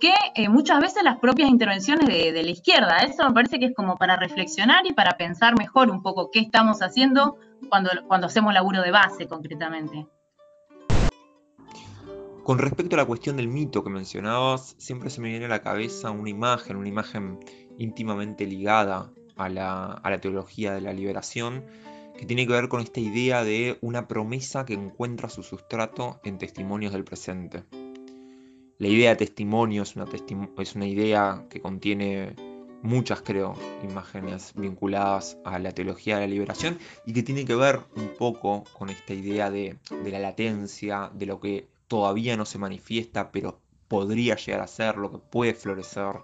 [0.00, 2.98] que eh, muchas veces las propias intervenciones de, la izquierda.
[2.98, 6.40] Eso me parece que es como para reflexionar y para pensar mejor un poco qué
[6.40, 7.36] estamos haciendo
[7.68, 10.06] cuando, cuando hacemos laburo de base concretamente.
[12.42, 15.60] Con respecto a la cuestión del mito que mencionabas, siempre se me viene a la
[15.60, 17.38] cabeza una imagen, una imagen
[17.78, 21.64] íntimamente ligada a la, a la teología de la liberación,
[22.18, 26.38] que tiene que ver con esta idea de una promesa que encuentra su sustrato en
[26.38, 27.64] testimonios del presente.
[28.80, 30.06] La idea de testimonio es una,
[30.56, 32.34] es una idea que contiene
[32.80, 37.80] muchas, creo, imágenes vinculadas a la teología de la liberación y que tiene que ver
[37.94, 42.56] un poco con esta idea de, de la latencia, de lo que todavía no se
[42.56, 46.14] manifiesta, pero podría llegar a ser, lo que puede florecer.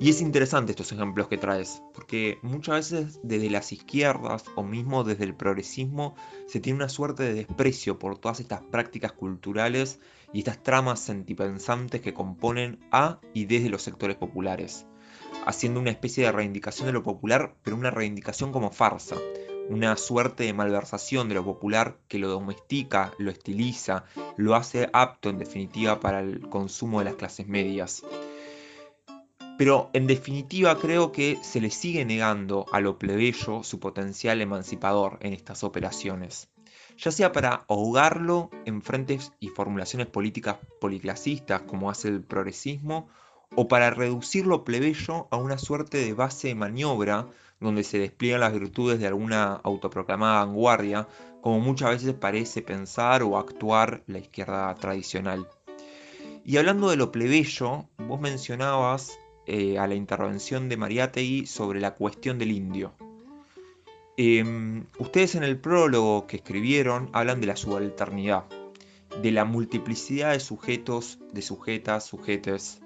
[0.00, 5.04] Y es interesante estos ejemplos que traes, porque muchas veces desde las izquierdas o mismo
[5.04, 6.16] desde el progresismo
[6.48, 10.00] se tiene una suerte de desprecio por todas estas prácticas culturales
[10.32, 14.86] y estas tramas sentipensantes que componen a y desde los sectores populares,
[15.46, 19.16] haciendo una especie de reivindicación de lo popular, pero una reivindicación como farsa,
[19.68, 24.04] una suerte de malversación de lo popular que lo domestica, lo estiliza,
[24.36, 28.02] lo hace apto en definitiva para el consumo de las clases medias.
[29.58, 35.18] Pero en definitiva creo que se le sigue negando a lo plebeyo su potencial emancipador
[35.20, 36.51] en estas operaciones
[37.02, 43.08] ya sea para ahogarlo en frentes y formulaciones políticas policlasistas como hace el progresismo,
[43.56, 47.26] o para reducirlo plebeyo a una suerte de base de maniobra
[47.60, 51.08] donde se despliegan las virtudes de alguna autoproclamada vanguardia,
[51.40, 55.48] como muchas veces parece pensar o actuar la izquierda tradicional.
[56.44, 61.94] Y hablando de lo plebeyo, vos mencionabas eh, a la intervención de Mariátegui sobre la
[61.94, 62.94] cuestión del indio.
[64.24, 68.44] Em, ustedes en el prólogo que escribieron hablan de la subalternidad,
[69.20, 72.80] de la multiplicidad de sujetos, de sujetas, sujetes.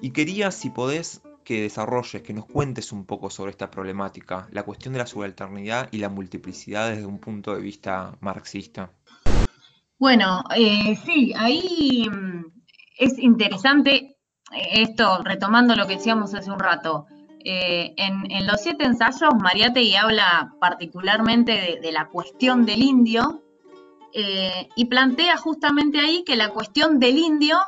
[0.00, 4.62] Y quería, si podés, que desarrolles, que nos cuentes un poco sobre esta problemática, la
[4.62, 8.90] cuestión de la subalternidad y la multiplicidad desde un punto de vista marxista.
[9.98, 12.46] Bueno, eh, sí, ahí mm,
[12.98, 14.16] es interesante
[14.72, 17.06] esto, retomando lo que decíamos hace un rato
[17.44, 23.42] Eh, en, los siete ensayos, Mariátegui habla particularmente de, la cuestión del indio
[24.12, 27.58] eh, y plantea justamente ahí que la cuestión del indio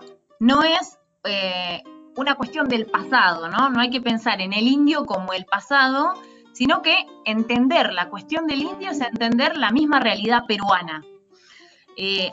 [0.41, 1.83] no es eh,
[2.17, 3.71] una cuestión del pasado, ¿no?
[3.71, 6.15] No hay que pensar en el indio como el pasado,
[6.53, 11.03] sino que entender la cuestión del indio es entender la misma realidad peruana.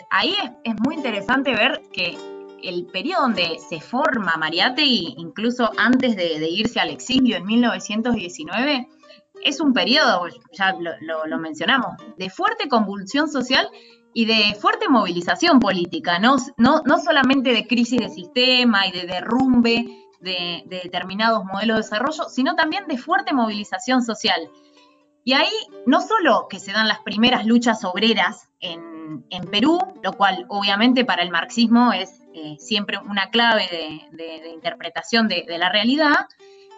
[0.09, 2.17] ahí es muy interesante ver que
[2.63, 8.87] el periodo donde se forma Mariátegui, incluso antes de, irse al exilio en 1919,
[9.43, 13.69] es un periodo, ya lo, mencionamos, de fuerte convulsión social
[14.13, 19.85] y de fuerte movilización política, no, no, solamente de crisis de sistema y de derrumbe
[20.19, 24.49] de, de, determinados modelos de desarrollo, sino también de fuerte movilización social.
[25.23, 25.51] Y ahí
[25.85, 31.23] no solo que se dan las primeras luchas obreras en, Perú, lo cual obviamente para
[31.23, 33.67] el marxismo es eh, siempre una clave
[34.11, 36.27] de, interpretación de, la realidad,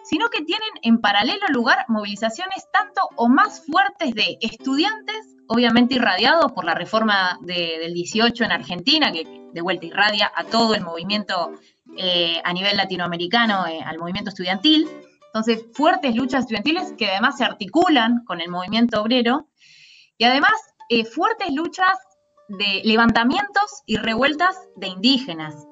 [0.04, 6.52] sino que tienen en paralelo lugar movilizaciones tanto o más fuertes de estudiantes, obviamente irradiados
[6.54, 11.54] por la reforma del 18 en Argentina, que de vuelta irradia a todo el movimiento
[11.98, 14.88] eh, a nivel latinoamericano, eh, al movimiento estudiantil,
[15.34, 19.48] entonces, fuertes luchas estudiantiles que además se articulan con el movimiento obrero.
[20.18, 20.52] Y además
[21.10, 21.98] fuertes luchas
[22.58, 25.68] de levantamientos y revueltas de indígenas.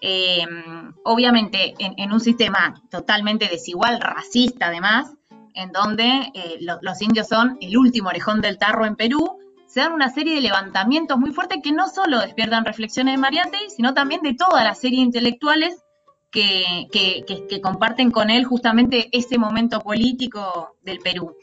[0.00, 5.12] Em, obviamente en, un sistema totalmente desigual, racista además,
[5.54, 9.92] en donde eh, los indios son el último orejón del tarro en Perú, se dan
[9.92, 14.22] una serie de levantamientos muy fuertes que no solo despiertan reflexiones de Mariátegui, sino también
[14.22, 15.84] de toda la serie de intelectuales
[16.30, 21.36] que, comparten con él justamente ese momento político del Perú.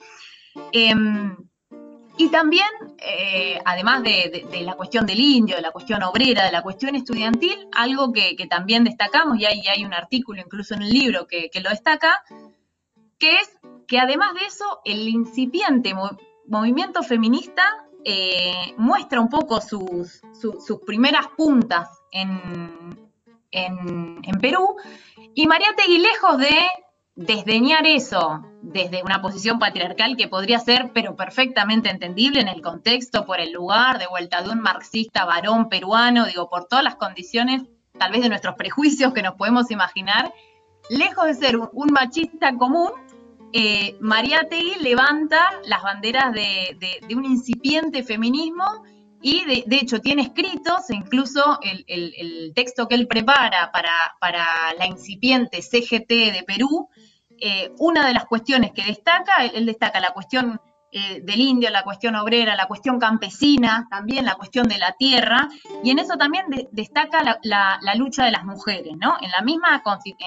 [0.71, 1.35] Em,
[2.17, 2.67] y también,
[2.99, 7.67] eh, además de, la cuestión del indio, de la cuestión obrera, de la cuestión estudiantil,
[7.73, 11.69] algo que, también destacamos, y hay, hay, un artículo incluso en el libro que, lo
[11.69, 12.23] destaca,
[13.17, 13.49] que es
[13.87, 15.93] que además de eso, el incipiente
[16.47, 17.63] movimiento feminista
[18.03, 23.09] eh, muestra un poco sus, sus primeras puntas en,
[23.55, 24.75] en, Perú.
[25.33, 26.57] Y Mariátegui, lejos de
[27.15, 33.25] desdeñar eso desde una posición patriarcal que podría ser, pero perfectamente entendible en el contexto,
[33.25, 37.63] por el lugar, de vuelta de un marxista varón peruano, digo, por todas las condiciones,
[37.97, 40.33] tal vez de nuestros prejuicios que nos podemos imaginar,
[40.89, 42.91] lejos de ser un, machista común,
[43.53, 48.83] eh, Mariátegui levanta las banderas de, de un incipiente feminismo
[49.27, 54.37] y de, hecho tiene escritos, incluso el, texto que él prepara para,
[54.77, 56.89] la incipiente CGT de Perú,
[57.39, 60.59] eh, una de las cuestiones que destaca, él, destaca la cuestión
[60.91, 65.49] eh, del indio, la cuestión obrera, la cuestión campesina, también la cuestión de la tierra,
[65.83, 69.17] y en eso también destaca la, lucha de las mujeres, ¿no?
[69.21, 69.83] En, la misma,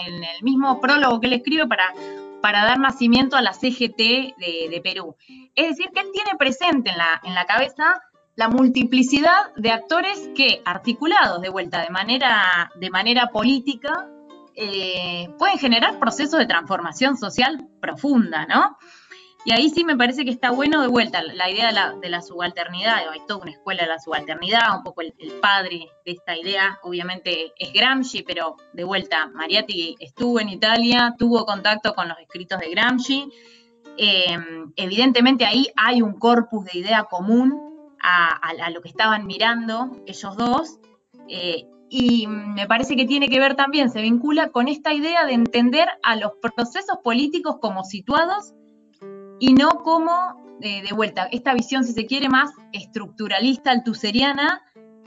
[0.07, 1.95] en el mismo prólogo que él escribe para,
[2.43, 3.97] para dar nacimiento a la CGT
[4.37, 5.17] de, Perú.
[5.55, 8.03] Es decir, que él tiene presente en la, en la cabeza
[8.37, 14.09] la multiplicidad de actores que, articulados de vuelta de manera, de manera política,
[14.61, 18.77] eh, pueden generar procesos de transformación social profunda, ¿no?
[19.45, 23.09] Y ahí sí me parece que está bueno de vuelta la idea de la, subalternidad,
[23.09, 27.53] hay toda una escuela de la subalternidad, un poco el, padre de esta idea, obviamente
[27.57, 32.71] es Gramsci, pero de vuelta, Mariatti estuvo en Italia, tuvo contacto con los escritos de
[32.71, 33.31] Gramsci,
[33.97, 34.37] eh,
[34.75, 40.79] evidentemente ahí hay un corpus de idea común a, lo que estaban mirando ellos dos.
[41.29, 45.33] Eh, y me parece que tiene que ver también, se vincula con esta idea de
[45.33, 48.55] entender a los procesos políticos como situados
[49.39, 50.13] y no como,
[50.61, 54.63] eh, de vuelta, esta visión, si se quiere, más estructuralista, altuseriana,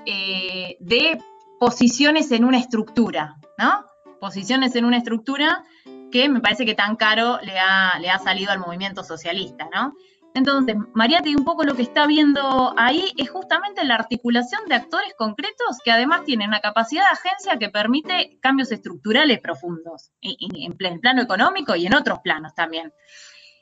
[0.06, 1.20] eh, de
[1.60, 3.86] posiciones en una estructura, ¿no?
[4.20, 5.64] Posiciones en una estructura
[6.12, 9.94] que me parece que tan caro le ha, le ha salido al movimiento socialista, ¿no?
[10.34, 15.14] Entonces, Mariati un poco lo que está viendo ahí es justamente la articulación de actores
[15.18, 21.22] concretos que además tienen una capacidad de agencia que permite cambios estructurales profundos, en, plano
[21.22, 22.94] económico y en otros planos también.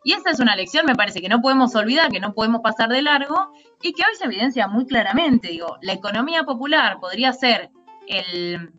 [0.04, 2.90] Y esa es una lección, me parece, que no podemos olvidar, que no podemos pasar
[2.90, 3.52] de largo
[3.82, 5.50] y que hoy se evidencia muy claramente.
[5.50, 7.72] Digo, la economía popular podría ser
[8.08, 8.72] el,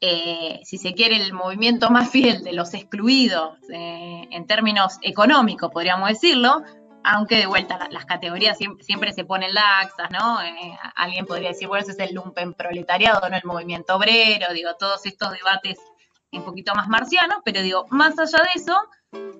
[0.00, 5.70] eh, si se quiere, el movimiento más fiel de los excluidos eh, en términos económicos,
[5.72, 6.62] podríamos decirlo,
[7.06, 10.42] aunque de vuelta las categorías siempre, se ponen laxas, ¿no?
[10.42, 14.74] Eh, alguien podría decir, bueno, ese es el lumpen proletariado, no el movimiento obrero, digo,
[14.76, 15.78] todos estos debates
[16.32, 18.76] un poquito más marciano, pero digo, más allá de eso,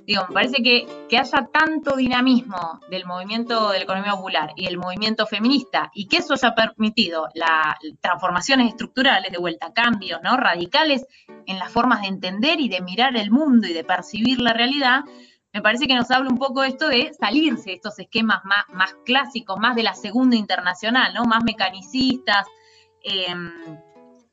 [0.06, 4.66] digo, me parece que, que haya tanto dinamismo del movimiento de la economía popular y
[4.66, 10.36] el movimiento feminista y que eso haya permitido las transformaciones estructurales, de vuelta, cambios ¿no?
[10.36, 11.04] radicales
[11.46, 15.00] en las formas de entender y de mirar el mundo y de percibir la realidad,
[15.56, 19.58] me parece que nos habla un poco esto de salirse de estos esquemas más, clásicos,
[19.58, 21.24] más de la segunda internacional, ¿no?
[21.24, 22.46] Más mecanicistas,
[23.02, 23.50] em,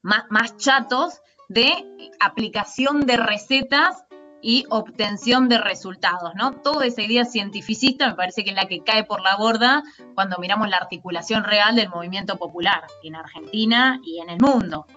[0.01, 1.71] más, más chatos de
[2.19, 4.03] aplicación de recetas
[4.41, 6.55] y obtención de resultados, ¿no?
[6.55, 9.81] Toda esa idea cientificista me parece que es la que cae por la borda
[10.15, 14.87] cuando miramos la articulación real del movimiento popular en Argentina y en el mundo.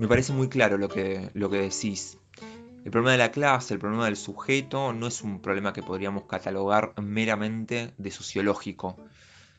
[0.00, 2.18] Me parece muy claro lo que, lo que decís.
[2.84, 6.24] El problema de la clase, el problema del sujeto, no es un problema que podríamos
[6.24, 8.96] catalogar meramente de sociológico.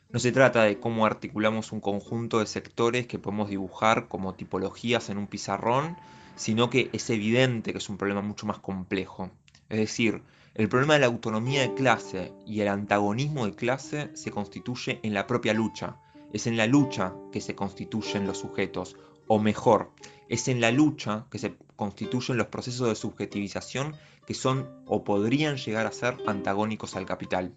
[0.08, 5.10] No se trata de cómo articulamos un conjunto de sectores que podemos dibujar como tipologías
[5.10, 5.96] en un pizarrón,
[6.34, 9.30] sino que es evidente que es un problema mucho más complejo.
[9.68, 10.22] Es decir,
[10.54, 15.14] el problema de la autonomía de clase y el antagonismo de clase se constituye en
[15.14, 15.96] la propia lucha.
[16.32, 18.96] Es en la lucha que se constituyen los sujetos,
[19.28, 19.92] o mejor,
[20.30, 25.56] es en la lucha que se constituyen los procesos de subjetivización que son o podrían
[25.56, 27.52] llegar a ser antagónicos al capital.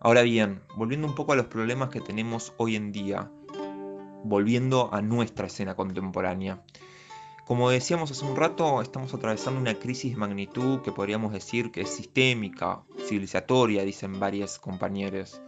[0.00, 3.30] Ahora bien, volviendo un poco a los problemas que tenemos hoy en día,
[4.24, 6.62] volviendo a nuestra escena contemporánea.
[7.46, 11.82] Como decíamos hace un rato, estamos atravesando una crisis de magnitud que podríamos decir que
[11.82, 15.42] es sistémica, civilizatoria, dicen varios compañeros.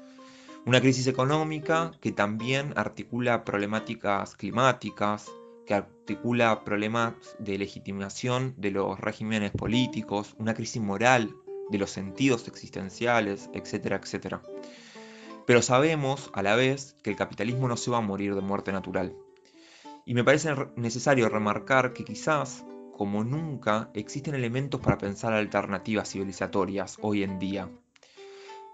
[0.67, 5.31] Una crisis económica que también articula problemáticas climáticas,
[5.67, 11.35] que articula problemas de legitimación de los regímenes políticos, una crisis moral
[11.71, 14.43] de los sentidos existenciales, etcétera, etcétera.
[15.47, 18.73] Pero sabemos a la vez que el capitalismo no se va a morir de muerte
[18.73, 19.15] natural.
[20.07, 22.65] Y me parece necesario remarcar que quizás,
[22.97, 27.71] como nunca, existen elementos para pensar alternativas civilizatorias hoy en día.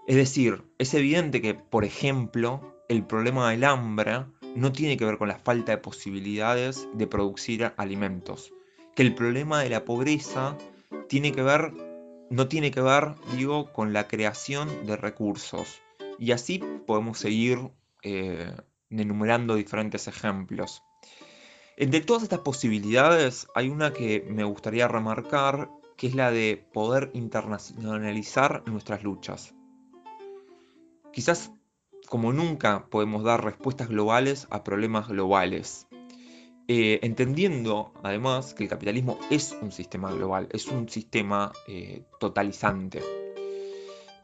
[0.07, 5.17] Es decir, es evidente que, por ejemplo, el problema del hambre no tiene que ver
[5.17, 8.53] con la falta de posibilidades de producir alimentos,
[8.95, 10.57] que el problema de la pobreza
[11.07, 11.73] tiene que ver
[12.31, 15.81] no tiene que ver, digo, con la creación de recursos.
[16.17, 17.59] Y así podemos seguir
[18.03, 18.55] eh,
[18.89, 20.81] enumerando diferentes ejemplos.
[21.75, 27.11] Entre todas estas posibilidades hay una que me gustaría remarcar, que es la de poder
[27.13, 29.53] internacionalizar nuestras luchas.
[31.11, 31.51] Quizás
[32.11, 35.87] como nunca podemos dar respuestas globales a problemas globales.
[36.67, 43.01] Eh, entendiendo además que el capitalismo es un sistema global, es un sistema eh, totalizante.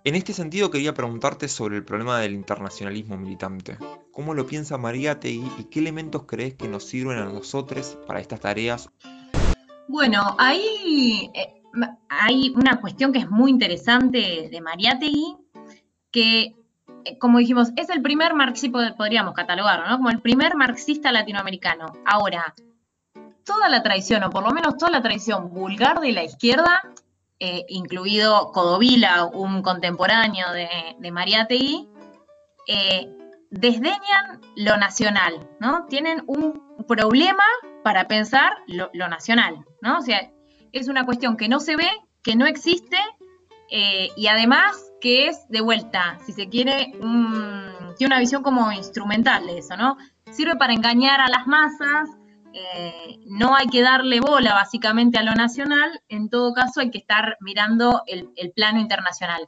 [0.04, 3.78] En este sentido quería preguntarte sobre el problema del internacionalismo militante.
[4.12, 8.42] ¿Cómo lo piensa Mariátegui y qué elementos crees que nos sirven a nosotros para estas
[8.42, 8.90] tareas?
[9.88, 11.32] Bueno, eh,
[12.10, 15.38] hay una cuestión que es muy interesante de Mariátegui,
[16.12, 16.54] que
[17.20, 19.98] como dijimos, es el primer marxista, podríamos catalogarlo, ¿no?
[19.98, 21.94] Como el primer marxista latinoamericano.
[22.06, 22.54] Ahora,
[23.46, 26.82] toda la tradición, o por lo menos toda la tradición vulgar de la izquierda,
[27.40, 31.88] eh, incluido Codovila, un contemporáneo de, de Mariátegui,
[32.68, 33.08] eh,
[33.50, 35.86] desdeñan lo nacional, ¿no?
[35.86, 37.44] Tienen un problema
[37.84, 40.00] para pensar lo, nacional, ¿no?
[40.00, 40.32] O sea,
[40.74, 41.90] es una cuestión que no se ve,
[42.24, 42.98] que no existe,
[43.70, 46.92] y además que es de vuelta, si se quiere,
[47.98, 49.98] tiene una visión como instrumental de eso, ¿no?
[50.32, 52.10] Sirve para engañar a las masas,
[52.54, 56.98] eh, no hay que darle bola básicamente a lo nacional, en todo caso hay que
[56.98, 59.46] estar mirando el, plano internacional.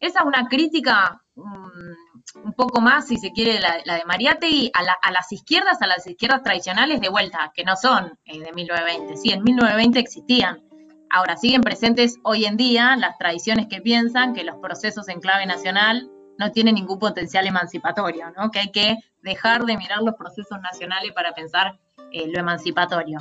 [0.00, 5.12] Esa es una crítica un poco más, si se quiere, la, de Mariátegui, a, a,
[5.12, 9.16] las izquierdas, a las izquierdas tradicionales de vuelta, que no son eh, de 1920.
[9.16, 10.65] Sí, en 1920 existían,
[11.10, 15.46] Ahora, siguen presentes hoy en día las tradiciones que piensan que los procesos en clave
[15.46, 18.50] nacional no tienen ningún potencial emancipatorio, ¿no?
[18.50, 21.78] que hay que dejar de mirar los procesos nacionales para pensar
[22.12, 23.18] eh, lo emancipatorio.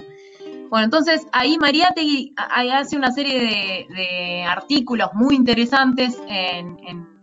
[0.69, 6.77] Bueno, entonces ahí Mariátegui hace una serie de, artículos muy interesantes en,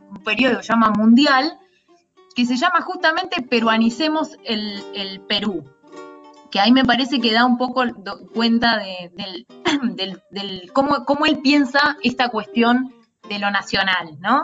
[0.09, 1.59] un periodo que se llama Mundial,
[2.35, 5.65] que se llama justamente Peruanicemos el Perú
[6.53, 7.83] que ahí me parece que da un poco
[8.35, 9.47] cuenta de,
[10.73, 12.95] cómo, él piensa esta cuestión
[13.29, 14.43] de lo nacional, ¿no?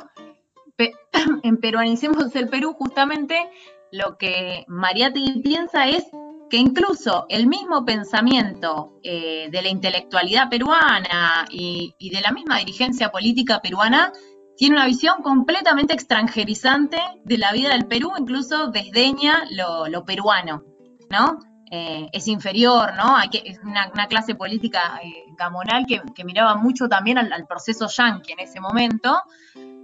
[1.43, 3.51] en Peruanicemos el Perú, justamente
[3.93, 6.05] lo que Mariátegui piensa es
[6.49, 13.11] que incluso el mismo pensamiento eh, de la intelectualidad peruana y, de la misma dirigencia
[13.11, 14.13] política peruana
[14.57, 20.65] tiene una visión completamente extranjerizante de la vida del Perú, incluso desdeña lo, lo peruano,
[21.11, 21.39] ¿no?
[21.71, 23.17] Eh, es inferior, ¿no?
[23.45, 28.59] Es una, clase política eh, gamonal que, miraba mucho también al, proceso yanqui en ese
[28.59, 29.21] momento,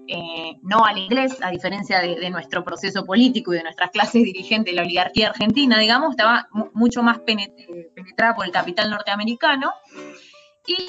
[0.06, 4.72] eh, no al inglés, a diferencia de, nuestro proceso político y de nuestras clases dirigentes
[4.72, 9.72] de la oligarquía argentina, digamos, estaba mucho más penetrada por el capital norteamericano.
[10.66, 10.88] Y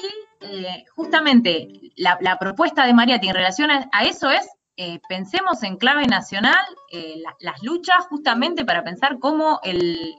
[0.94, 4.48] justamente la, propuesta de Mariatti en relación a, eso es
[5.08, 6.64] pensemos en clave nacional
[7.40, 10.14] las luchas justamente para pensar cómo el,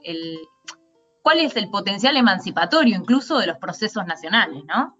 [1.28, 4.96] cuál es el potencial emancipatorio incluso de los procesos nacionales, ¿no?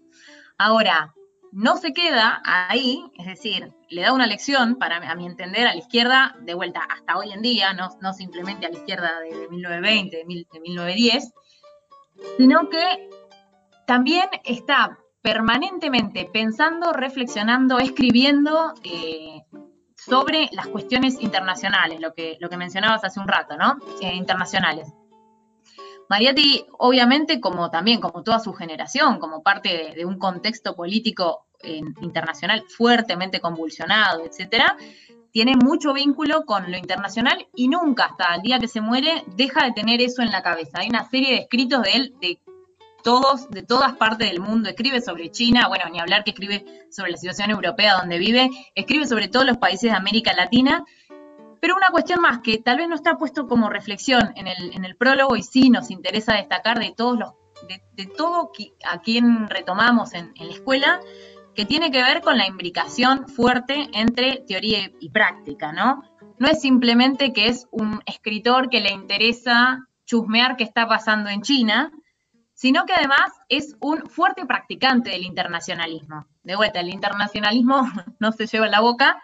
[0.59, 1.15] Ahora,
[1.53, 5.73] no se queda ahí, es decir, le da una lección, para a mi entender, a
[5.73, 10.17] la izquierda, de vuelta hasta hoy en día, no, simplemente a la izquierda de, 1920,
[10.19, 11.33] de, 1910,
[12.37, 13.09] sino que
[13.87, 19.45] también está permanentemente pensando, reflexionando, escribiendo eh,
[19.97, 23.79] sobre las cuestiones internacionales, lo que, lo que mencionabas hace un rato, ¿no?
[24.03, 24.93] Eh, internacionales.
[26.09, 31.47] Mariatti, obviamente, como también, como toda su generación, como parte de, un contexto político
[32.01, 34.77] internacional fuertemente convulsionado, etcétera,
[35.33, 39.65] tiene mucho vínculo con lo internacional y nunca, hasta el día que se muere, deja
[39.65, 40.79] de tener eso en la cabeza.
[40.81, 42.41] Hay una serie de escritos de él de
[43.03, 44.69] todos, de todas partes del mundo.
[44.69, 49.07] Escribe sobre China, bueno, ni hablar que escribe sobre la situación europea donde vive, escribe
[49.07, 50.85] sobre todos los países de América Latina
[51.61, 54.97] pero una cuestión más que tal vez no está puesto como reflexión en el, en
[54.97, 57.33] prólogo y sí nos interesa destacar de todos los,
[57.95, 58.51] de, todo
[58.85, 61.01] a quien retomamos en, la escuela,
[61.55, 66.03] que tiene que ver con la imbricación fuerte entre teoría y práctica, ¿no?
[66.39, 71.43] No es simplemente que es un escritor que le interesa chusmear qué está pasando en
[71.43, 71.91] China,
[72.55, 76.27] sino que además es un fuerte practicante del internacionalismo.
[76.43, 77.83] De vuelta, el internacionalismo
[78.21, 79.21] no se lleva en la boca,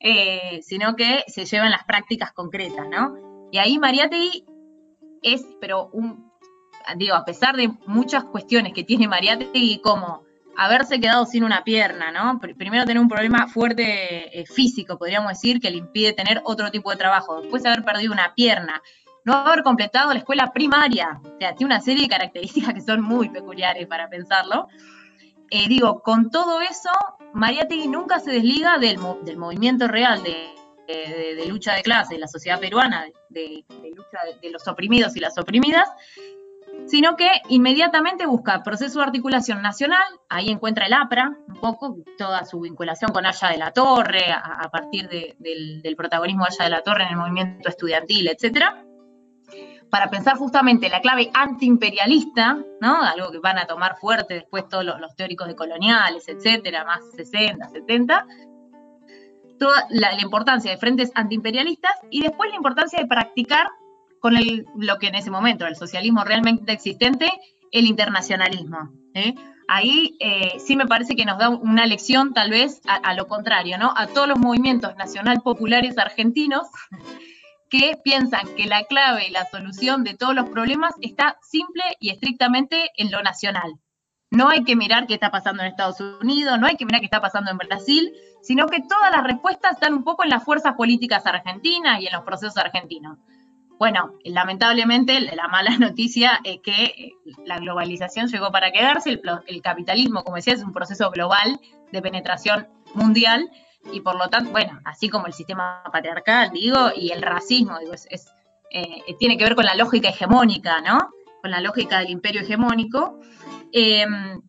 [0.00, 3.48] eh, sino que se llevan las prácticas concretas, ¿no?
[3.50, 4.44] Y ahí Mariátegui
[5.22, 6.30] es, pero un,
[6.96, 10.24] digo, a pesar de muchas cuestiones que tiene Mariátegui, como
[10.56, 12.40] haberse quedado sin una pierna, ¿no?
[12.40, 16.90] Primero tener un problema fuerte eh, físico, podríamos decir, que le impide tener otro tipo
[16.90, 17.40] de trabajo.
[17.40, 18.82] Después haber perdido una pierna,
[19.24, 21.20] no haber completado la escuela primaria.
[21.24, 24.68] O sea, tiene una serie de características que son muy peculiares para pensarlo.
[25.50, 26.90] Eh, digo, con todo eso,
[27.32, 33.06] Mariátegui nunca se desliga del, movimiento real de, lucha de clase de la sociedad peruana,
[33.28, 35.88] de, lucha de, los oprimidos y las oprimidas,
[36.86, 42.44] sino que inmediatamente busca proceso de articulación nacional, ahí encuentra el APRA, un poco, toda
[42.44, 46.70] su vinculación con Aya de la Torre, a, partir del, del, protagonismo de Aya de
[46.70, 48.85] la Torre en el movimiento estudiantil, etcétera
[49.90, 53.02] para pensar justamente la clave antiimperialista, ¿no?
[53.02, 57.68] Algo que van a tomar fuerte después todos los, teóricos de coloniales, etcétera, más 60,
[57.68, 58.26] 70,
[59.58, 63.68] toda la, importancia de frentes antiimperialistas y después la importancia de practicar
[64.20, 64.34] con
[64.76, 67.30] lo que en ese momento, el socialismo realmente existente,
[67.70, 68.90] el internacionalismo.
[69.14, 69.34] ¿eh?
[69.68, 73.28] Ahí eh, sí me parece que nos da una lección tal vez a, a, lo
[73.28, 73.92] contrario, ¿no?
[73.96, 76.66] A todos los movimientos nacional populares argentinos
[77.70, 82.10] que piensan que la clave y la solución de todos los problemas está simple y
[82.10, 83.78] estrictamente en lo nacional.
[84.30, 87.06] No hay que mirar qué está pasando en Estados Unidos, no hay que mirar qué
[87.06, 88.12] está pasando en Brasil,
[88.42, 92.12] sino que todas las respuestas están un poco en las fuerzas políticas argentinas y en
[92.12, 93.18] los procesos argentinos.
[93.78, 97.12] Bueno, lamentablemente la mala noticia es que eh,
[97.44, 101.60] la globalización llegó para quedarse, el, el capitalismo, como decía, es un proceso global
[101.92, 103.50] de penetración mundial
[103.92, 107.92] y por lo tanto, bueno, así como el sistema patriarcal, digo, y el racismo, digo,
[107.92, 108.32] es,
[108.70, 111.10] eh, tiene que ver con la lógica hegemónica, ¿no?
[111.40, 113.20] Con la lógica del imperio hegemónico.
[113.72, 114.40] Em,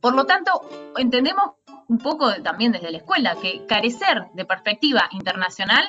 [0.00, 0.62] por lo tanto,
[0.96, 1.52] entendemos
[1.88, 5.84] un poco también desde la escuela que carecer de perspectiva internacional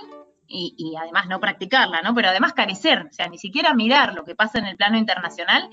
[0.53, 2.13] y, además no practicarla, ¿no?
[2.13, 5.69] Pero además carecer, o sea, ni siquiera mirar lo que pasa en el plano internacional,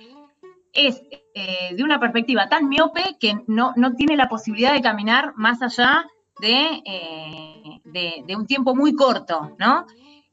[0.73, 1.03] es
[1.35, 5.63] eh, de una perspectiva tan miope que no, no tiene la posibilidad de caminar más
[5.63, 6.07] allá
[6.43, 9.87] eh, de, de, un tiempo muy corto, ¿no?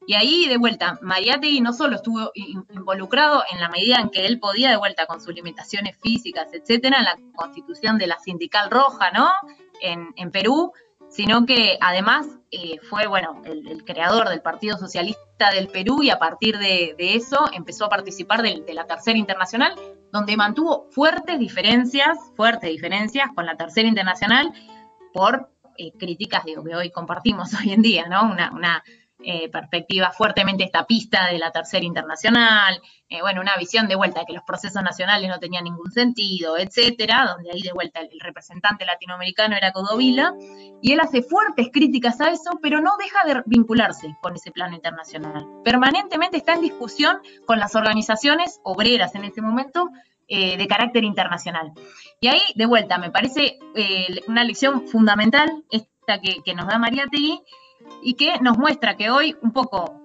[0.06, 4.38] Y ahí, de vuelta, Mariátegui no solo estuvo involucrado en la medida en que él
[4.38, 9.10] podía, de vuelta, con sus limitaciones físicas, etcétera, en la constitución de la Sindical Roja,
[9.10, 9.28] ¿no?
[9.82, 10.72] En, Perú,
[11.08, 16.18] sino que además eh, fue, bueno, el, creador del Partido Socialista del Perú y a
[16.18, 19.74] partir de, eso empezó a participar de, de, la Tercera Internacional,
[20.12, 24.52] donde mantuvo fuertes diferencias, fuertes diferencias con la Tercera Internacional
[25.12, 28.24] por eh, críticas digo, que hoy compartimos hoy en día, ¿no?
[28.24, 28.82] Una,
[29.18, 34.26] eh, perspectiva fuertemente esta pista de la tercera internacional, eh, bueno, una visión de vuelta
[34.26, 38.84] que los procesos nacionales no tenían ningún sentido, etcétera, donde ahí de vuelta el, representante
[38.84, 40.34] latinoamericano era Codovila,
[40.82, 44.76] y él hace fuertes críticas a eso, pero no deja de vincularse con ese plano
[44.76, 45.46] internacional.
[45.64, 49.88] Permanentemente está en discusión con las organizaciones obreras en ese momento
[50.28, 51.72] eh, de carácter internacional.
[52.20, 53.58] Y ahí, de vuelta, me parece
[54.26, 57.42] una lección fundamental esta que, que nos da María Tegui,
[58.02, 60.00] y que nos muestra que hoy un poco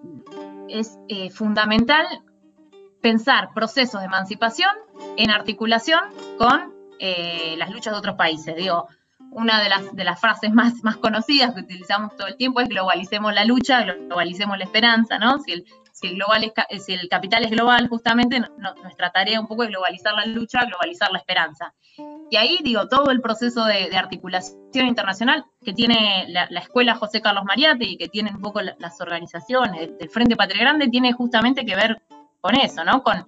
[0.67, 2.05] es eh, fundamental
[3.01, 4.71] pensar procesos de emancipación
[5.17, 5.99] en articulación
[6.37, 8.55] con eh, las luchas de otros países.
[8.55, 8.87] Digo,
[9.31, 12.69] una de las, de las frases más, más conocidas que utilizamos todo el tiempo es
[12.69, 15.39] globalicemos la lucha, globalicemos la esperanza, ¿no?
[15.39, 15.63] Si
[16.01, 18.41] si el, global es, si el capital es global, justamente
[18.81, 21.73] nuestra tarea un poco es globalizar la lucha, globalizar la esperanza.
[22.29, 27.45] Y ahí, digo, todo el proceso de, articulación internacional que tiene la, escuela José Carlos
[27.45, 31.75] Mariate y que tienen un poco las organizaciones del Frente Patria Grande, tiene justamente que
[31.75, 32.01] ver
[32.39, 33.03] con eso, ¿no?
[33.03, 33.27] Con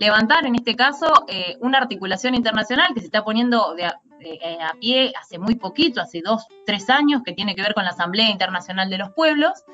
[0.00, 4.72] levantar, en este caso, eh, una articulación internacional que se está poniendo de, eh, a
[4.80, 8.30] pie hace muy poquito, hace dos, tres años, que tiene que ver con la Asamblea
[8.30, 9.64] Internacional de los Pueblos,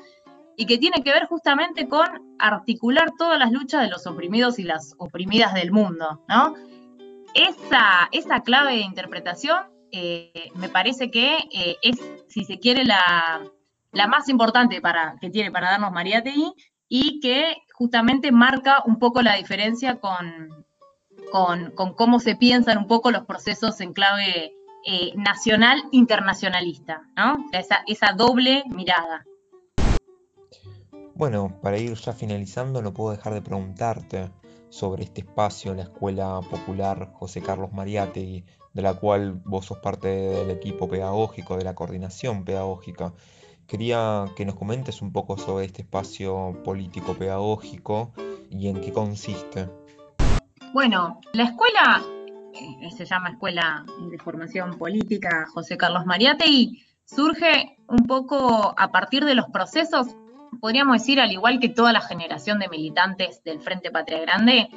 [0.57, 4.63] y que tiene que ver justamente con articular todas las luchas de los oprimidos y
[4.63, 6.55] las oprimidas del mundo, ¿no?
[7.33, 9.57] Esa, esa clave de interpretación
[9.91, 11.97] eh, me parece que eh, es,
[12.27, 13.41] si se quiere, la,
[14.07, 16.53] más importante para, que tiene para darnos Mariátegui
[16.89, 20.65] y que justamente marca un poco la diferencia con,
[21.31, 24.53] con, cómo se piensan un poco los procesos en clave
[24.85, 27.45] eh, nacional internacionalista, ¿no?
[27.53, 29.25] esa, esa doble mirada.
[31.17, 34.31] Bueno, para ir ya finalizando, no puedo dejar de preguntarte
[34.67, 38.43] sobre este espacio, la Escuela Popular José Carlos Mariátegui,
[38.73, 43.13] de la cual vos sos parte del equipo pedagógico, de la coordinación pedagógica.
[43.65, 48.11] Quería que nos comentes un poco sobre este espacio político pedagógico
[48.49, 49.69] y en qué consiste.
[50.73, 52.03] Bueno, la escuela
[52.53, 59.23] eh, se llama Escuela de Formación Política José Carlos Mariátegui, surge un poco a partir
[59.23, 60.13] de los procesos
[60.59, 64.69] podríamos decir, al igual que toda la generación de militantes del Frente Patria Grande,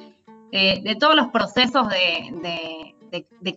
[0.52, 2.94] eh, de todos los procesos de,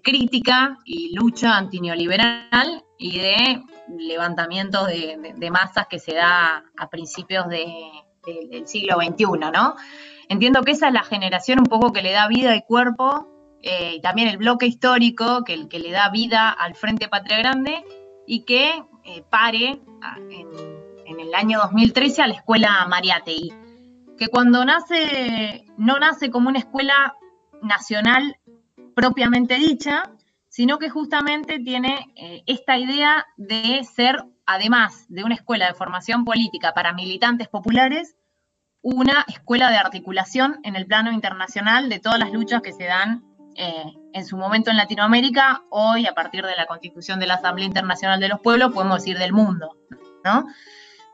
[0.03, 3.63] crítica y lucha antineoliberal y de
[3.97, 9.75] levantamiento de, masas que se da a principios del siglo XXI, ¿no?
[10.29, 13.27] Entiendo que esa es la generación un poco que le da vida y cuerpo,
[13.61, 17.83] eh, y también el bloque histórico que, que, le da vida al Frente Patria Grande
[18.25, 19.81] y que eh, pare
[20.29, 20.47] en
[21.11, 23.53] en el año 2013 a la escuela Mariátegui,
[24.17, 27.15] que cuando nace, no nace como una escuela
[27.61, 28.37] nacional
[28.95, 30.03] propiamente dicha,
[30.47, 36.25] sino que justamente tiene eh, esta idea de ser, además de una escuela de formación
[36.25, 38.15] política para militantes populares,
[38.81, 43.23] una escuela de articulación en el plano internacional de todas las luchas que se dan
[43.55, 47.67] eh, en su momento en Latinoamérica, hoy a partir de la constitución de la Asamblea
[47.67, 49.77] Internacional de los Pueblos, podemos decir del mundo,
[50.23, 50.47] ¿no?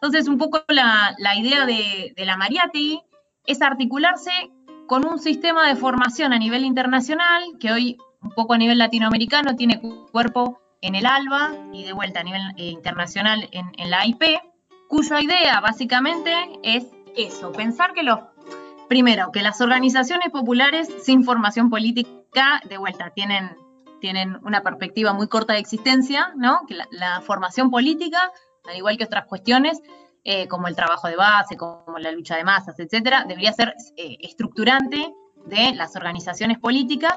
[0.01, 3.01] Entonces, un poco la, idea de, la Mariati
[3.45, 4.31] es articularse
[4.87, 9.55] con un sistema de formación a nivel internacional, que hoy un poco a nivel latinoamericano
[9.55, 9.81] tiene
[10.11, 14.23] cuerpo en el ALBA y de vuelta a nivel eh, internacional en, la IP,
[14.87, 16.31] cuya idea básicamente
[16.61, 16.85] es
[17.15, 18.19] eso, pensar que los,
[18.87, 23.57] primero, que las organizaciones populares sin formación política, de vuelta, tienen,
[23.99, 26.61] tienen una perspectiva muy corta de existencia, ¿no?
[26.67, 28.31] Que la formación política
[28.67, 29.81] al igual que otras cuestiones,
[30.23, 34.17] eh, como el trabajo de base, como la lucha de masas, etcétera, debería ser eh,
[34.19, 35.13] estructurante
[35.45, 37.15] de las organizaciones políticas.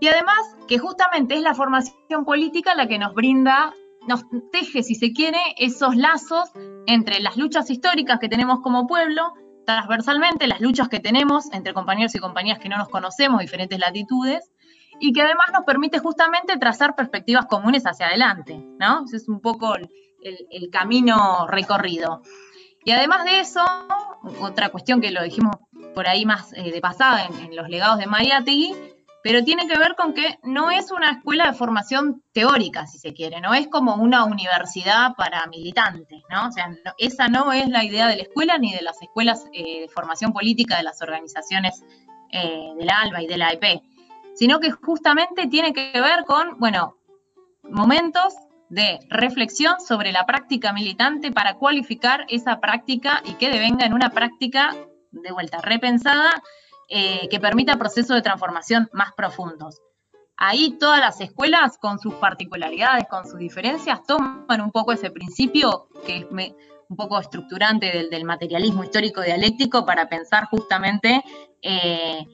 [0.00, 0.38] Y además,
[0.68, 3.72] que justamente es la formación política la que nos brinda,
[4.06, 6.50] nos teje, si se quiere, esos lazos
[6.86, 9.34] entre las luchas históricas que tenemos como pueblo,
[9.66, 14.50] transversalmente, las luchas que tenemos entre compañeros y compañeras que no nos conocemos, diferentes latitudes,
[14.98, 19.04] y que además nos permite justamente trazar perspectivas comunes hacia adelante, ¿no?
[19.04, 19.74] Ese es un poco
[20.22, 22.22] el, camino recorrido.
[22.84, 23.62] Y además de eso,
[24.40, 25.56] otra cuestión que lo dijimos
[25.94, 28.74] por ahí más eh, de pasada en, los legados de Mariátegui,
[29.22, 33.12] pero tiene que ver con que no es una escuela de formación teórica, si se
[33.12, 36.48] quiere, no es como una universidad para militantes, ¿no?
[36.48, 39.82] O sea, esa no es la idea de la escuela ni de las escuelas eh,
[39.82, 41.84] de formación política de las organizaciones
[42.32, 43.82] eh, de la ALBA y de la AIP,
[44.34, 46.96] sino que justamente tiene que ver con, bueno,
[47.62, 48.34] momentos
[48.70, 54.10] de reflexión sobre la práctica militante para cualificar esa práctica y que devenga en una
[54.10, 54.74] práctica
[55.10, 56.42] de vuelta repensada
[56.88, 59.80] eh, que permita procesos de transformación más profundos.
[60.36, 65.88] Ahí todas las escuelas, con sus particularidades, con sus diferencias, toman un poco ese principio
[66.06, 71.22] que un poco estructurante del, materialismo histórico dialéctico para pensar justamente
[71.60, 72.24] eh,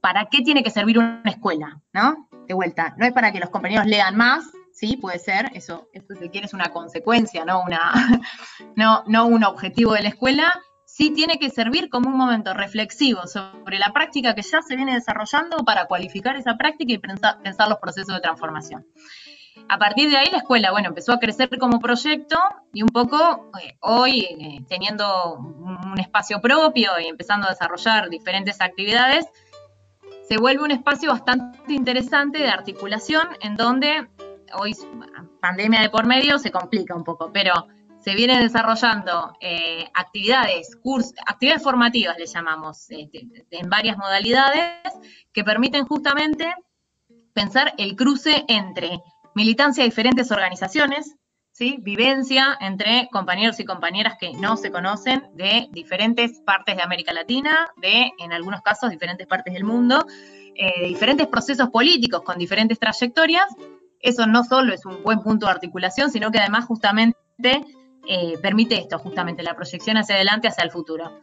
[0.00, 2.28] para qué tiene que servir una escuela, ¿no?
[2.46, 4.44] De vuelta, no es para que los compañeros lean más,
[4.76, 7.62] sí, puede ser, eso, esto si quieres una consecuencia, ¿no?
[7.62, 7.92] Una,
[8.76, 10.52] no, no un objetivo de la escuela,
[10.84, 14.94] sí tiene que servir como un momento reflexivo sobre la práctica que ya se viene
[14.94, 18.86] desarrollando para cualificar esa práctica y pensar, los procesos de transformación.
[19.70, 22.38] A partir de ahí la escuela, bueno, empezó a crecer como proyecto
[22.74, 28.60] y un poco eh, hoy, eh, teniendo un espacio propio y empezando a desarrollar diferentes
[28.60, 29.26] actividades,
[30.28, 34.08] se vuelve un espacio bastante interesante de articulación en donde
[34.54, 34.74] hoy,
[35.40, 37.52] pandemia de por medio, se complica un poco, pero
[37.98, 43.10] se vienen desarrollando eh, actividades, cursos, actividades formativas, le llamamos, eh,
[43.50, 44.80] en varias modalidades,
[45.32, 46.54] que permiten justamente
[47.32, 49.00] pensar el cruce entre
[49.34, 51.16] militancia de diferentes organizaciones,
[51.52, 51.78] ¿sí?
[51.80, 57.70] vivencia entre compañeros y compañeras que no se conocen de diferentes partes de América Latina,
[57.76, 60.06] de, en algunos casos, diferentes partes del mundo,
[60.54, 63.46] eh, diferentes procesos políticos con diferentes trayectorias.
[64.00, 67.16] Eso no solo es un buen punto de articulación, sino que además justamente
[68.06, 71.20] eh, permite esto, justamente la proyección hacia adelante, hacia el futuro.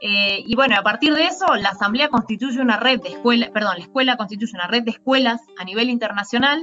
[0.00, 3.76] Eh, y bueno, a partir de eso, la Asamblea constituye una red de escuelas, perdón,
[3.78, 6.62] la escuela constituye una red de escuelas a nivel internacional,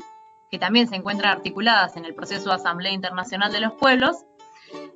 [0.52, 4.18] que también se encuentran articuladas en el proceso de Asamblea Internacional de los Pueblos,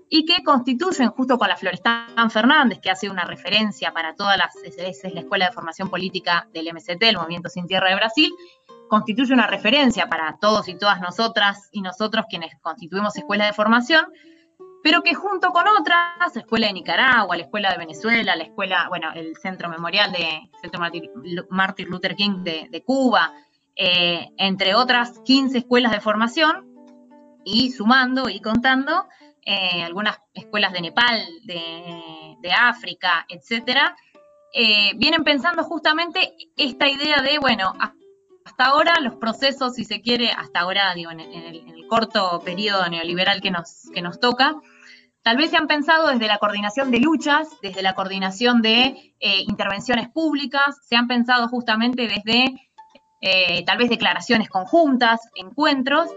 [0.09, 4.55] y que constituyen, justo con la Florestán Fernández, que hace una referencia para todas las,
[4.63, 8.31] es, la Escuela de Formación Política del MCT, el Movimiento Sin Tierra de Brasil,
[8.89, 14.05] constituye una referencia para todos y todas nosotras y nosotros quienes constituimos escuelas de formación,
[14.83, 18.85] pero que junto con otras, la Escuela de Nicaragua, la Escuela de Venezuela, la Escuela,
[18.87, 20.79] bueno, el Centro Memorial de Centro
[21.49, 23.33] Martin Luther King de, Cuba,
[23.75, 26.75] eh, entre otras 15 escuelas de formación,
[27.43, 29.07] y sumando y contando,
[29.45, 33.95] eh, algunas escuelas de Nepal, de, África, etcétera,
[34.53, 37.73] eh, vienen pensando justamente esta idea de, bueno,
[38.57, 43.41] hasta ahora los procesos, si se quiere, hasta ahora, digo, en, el, corto periodo neoliberal
[43.41, 44.55] que nos, que nos toca,
[45.23, 49.41] Tal vez se han pensado desde la coordinación de luchas, desde la coordinación de eh,
[49.47, 52.69] intervenciones públicas, se han pensado justamente desde
[53.21, 56.11] eh, tal vez declaraciones conjuntas, encuentros,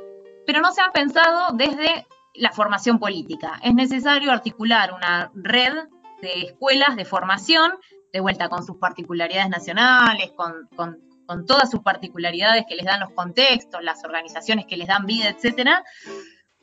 [0.47, 3.59] pero no se han pensado desde la formación política.
[3.63, 5.73] Es necesario articular una red
[6.21, 7.73] de escuelas de formación,
[8.13, 11.08] de vuelta con sus particularidades nacionales, con, con
[11.47, 15.85] todas sus particularidades que les dan los contextos, las organizaciones que les dan vida, etcétera,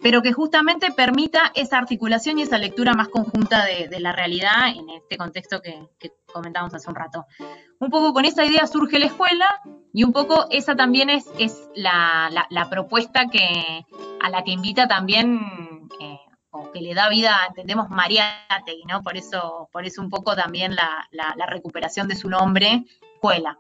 [0.02, 4.90] pero que justamente permita esa articulación y esa lectura más conjunta de, la realidad en
[4.90, 5.88] este contexto que,
[6.34, 7.26] comentamos hace un rato.
[7.80, 9.48] Un poco con esa idea surge la escuela
[9.94, 13.86] y un poco esa también es, es la, propuesta que,
[14.22, 15.40] a la que invita también
[16.02, 16.20] eh,
[16.52, 19.02] o que le da vida, entendemos, Mariategui, ¿no?
[19.02, 23.58] Por eso, por eso un poco también la, la recuperación de su nombre, escuela.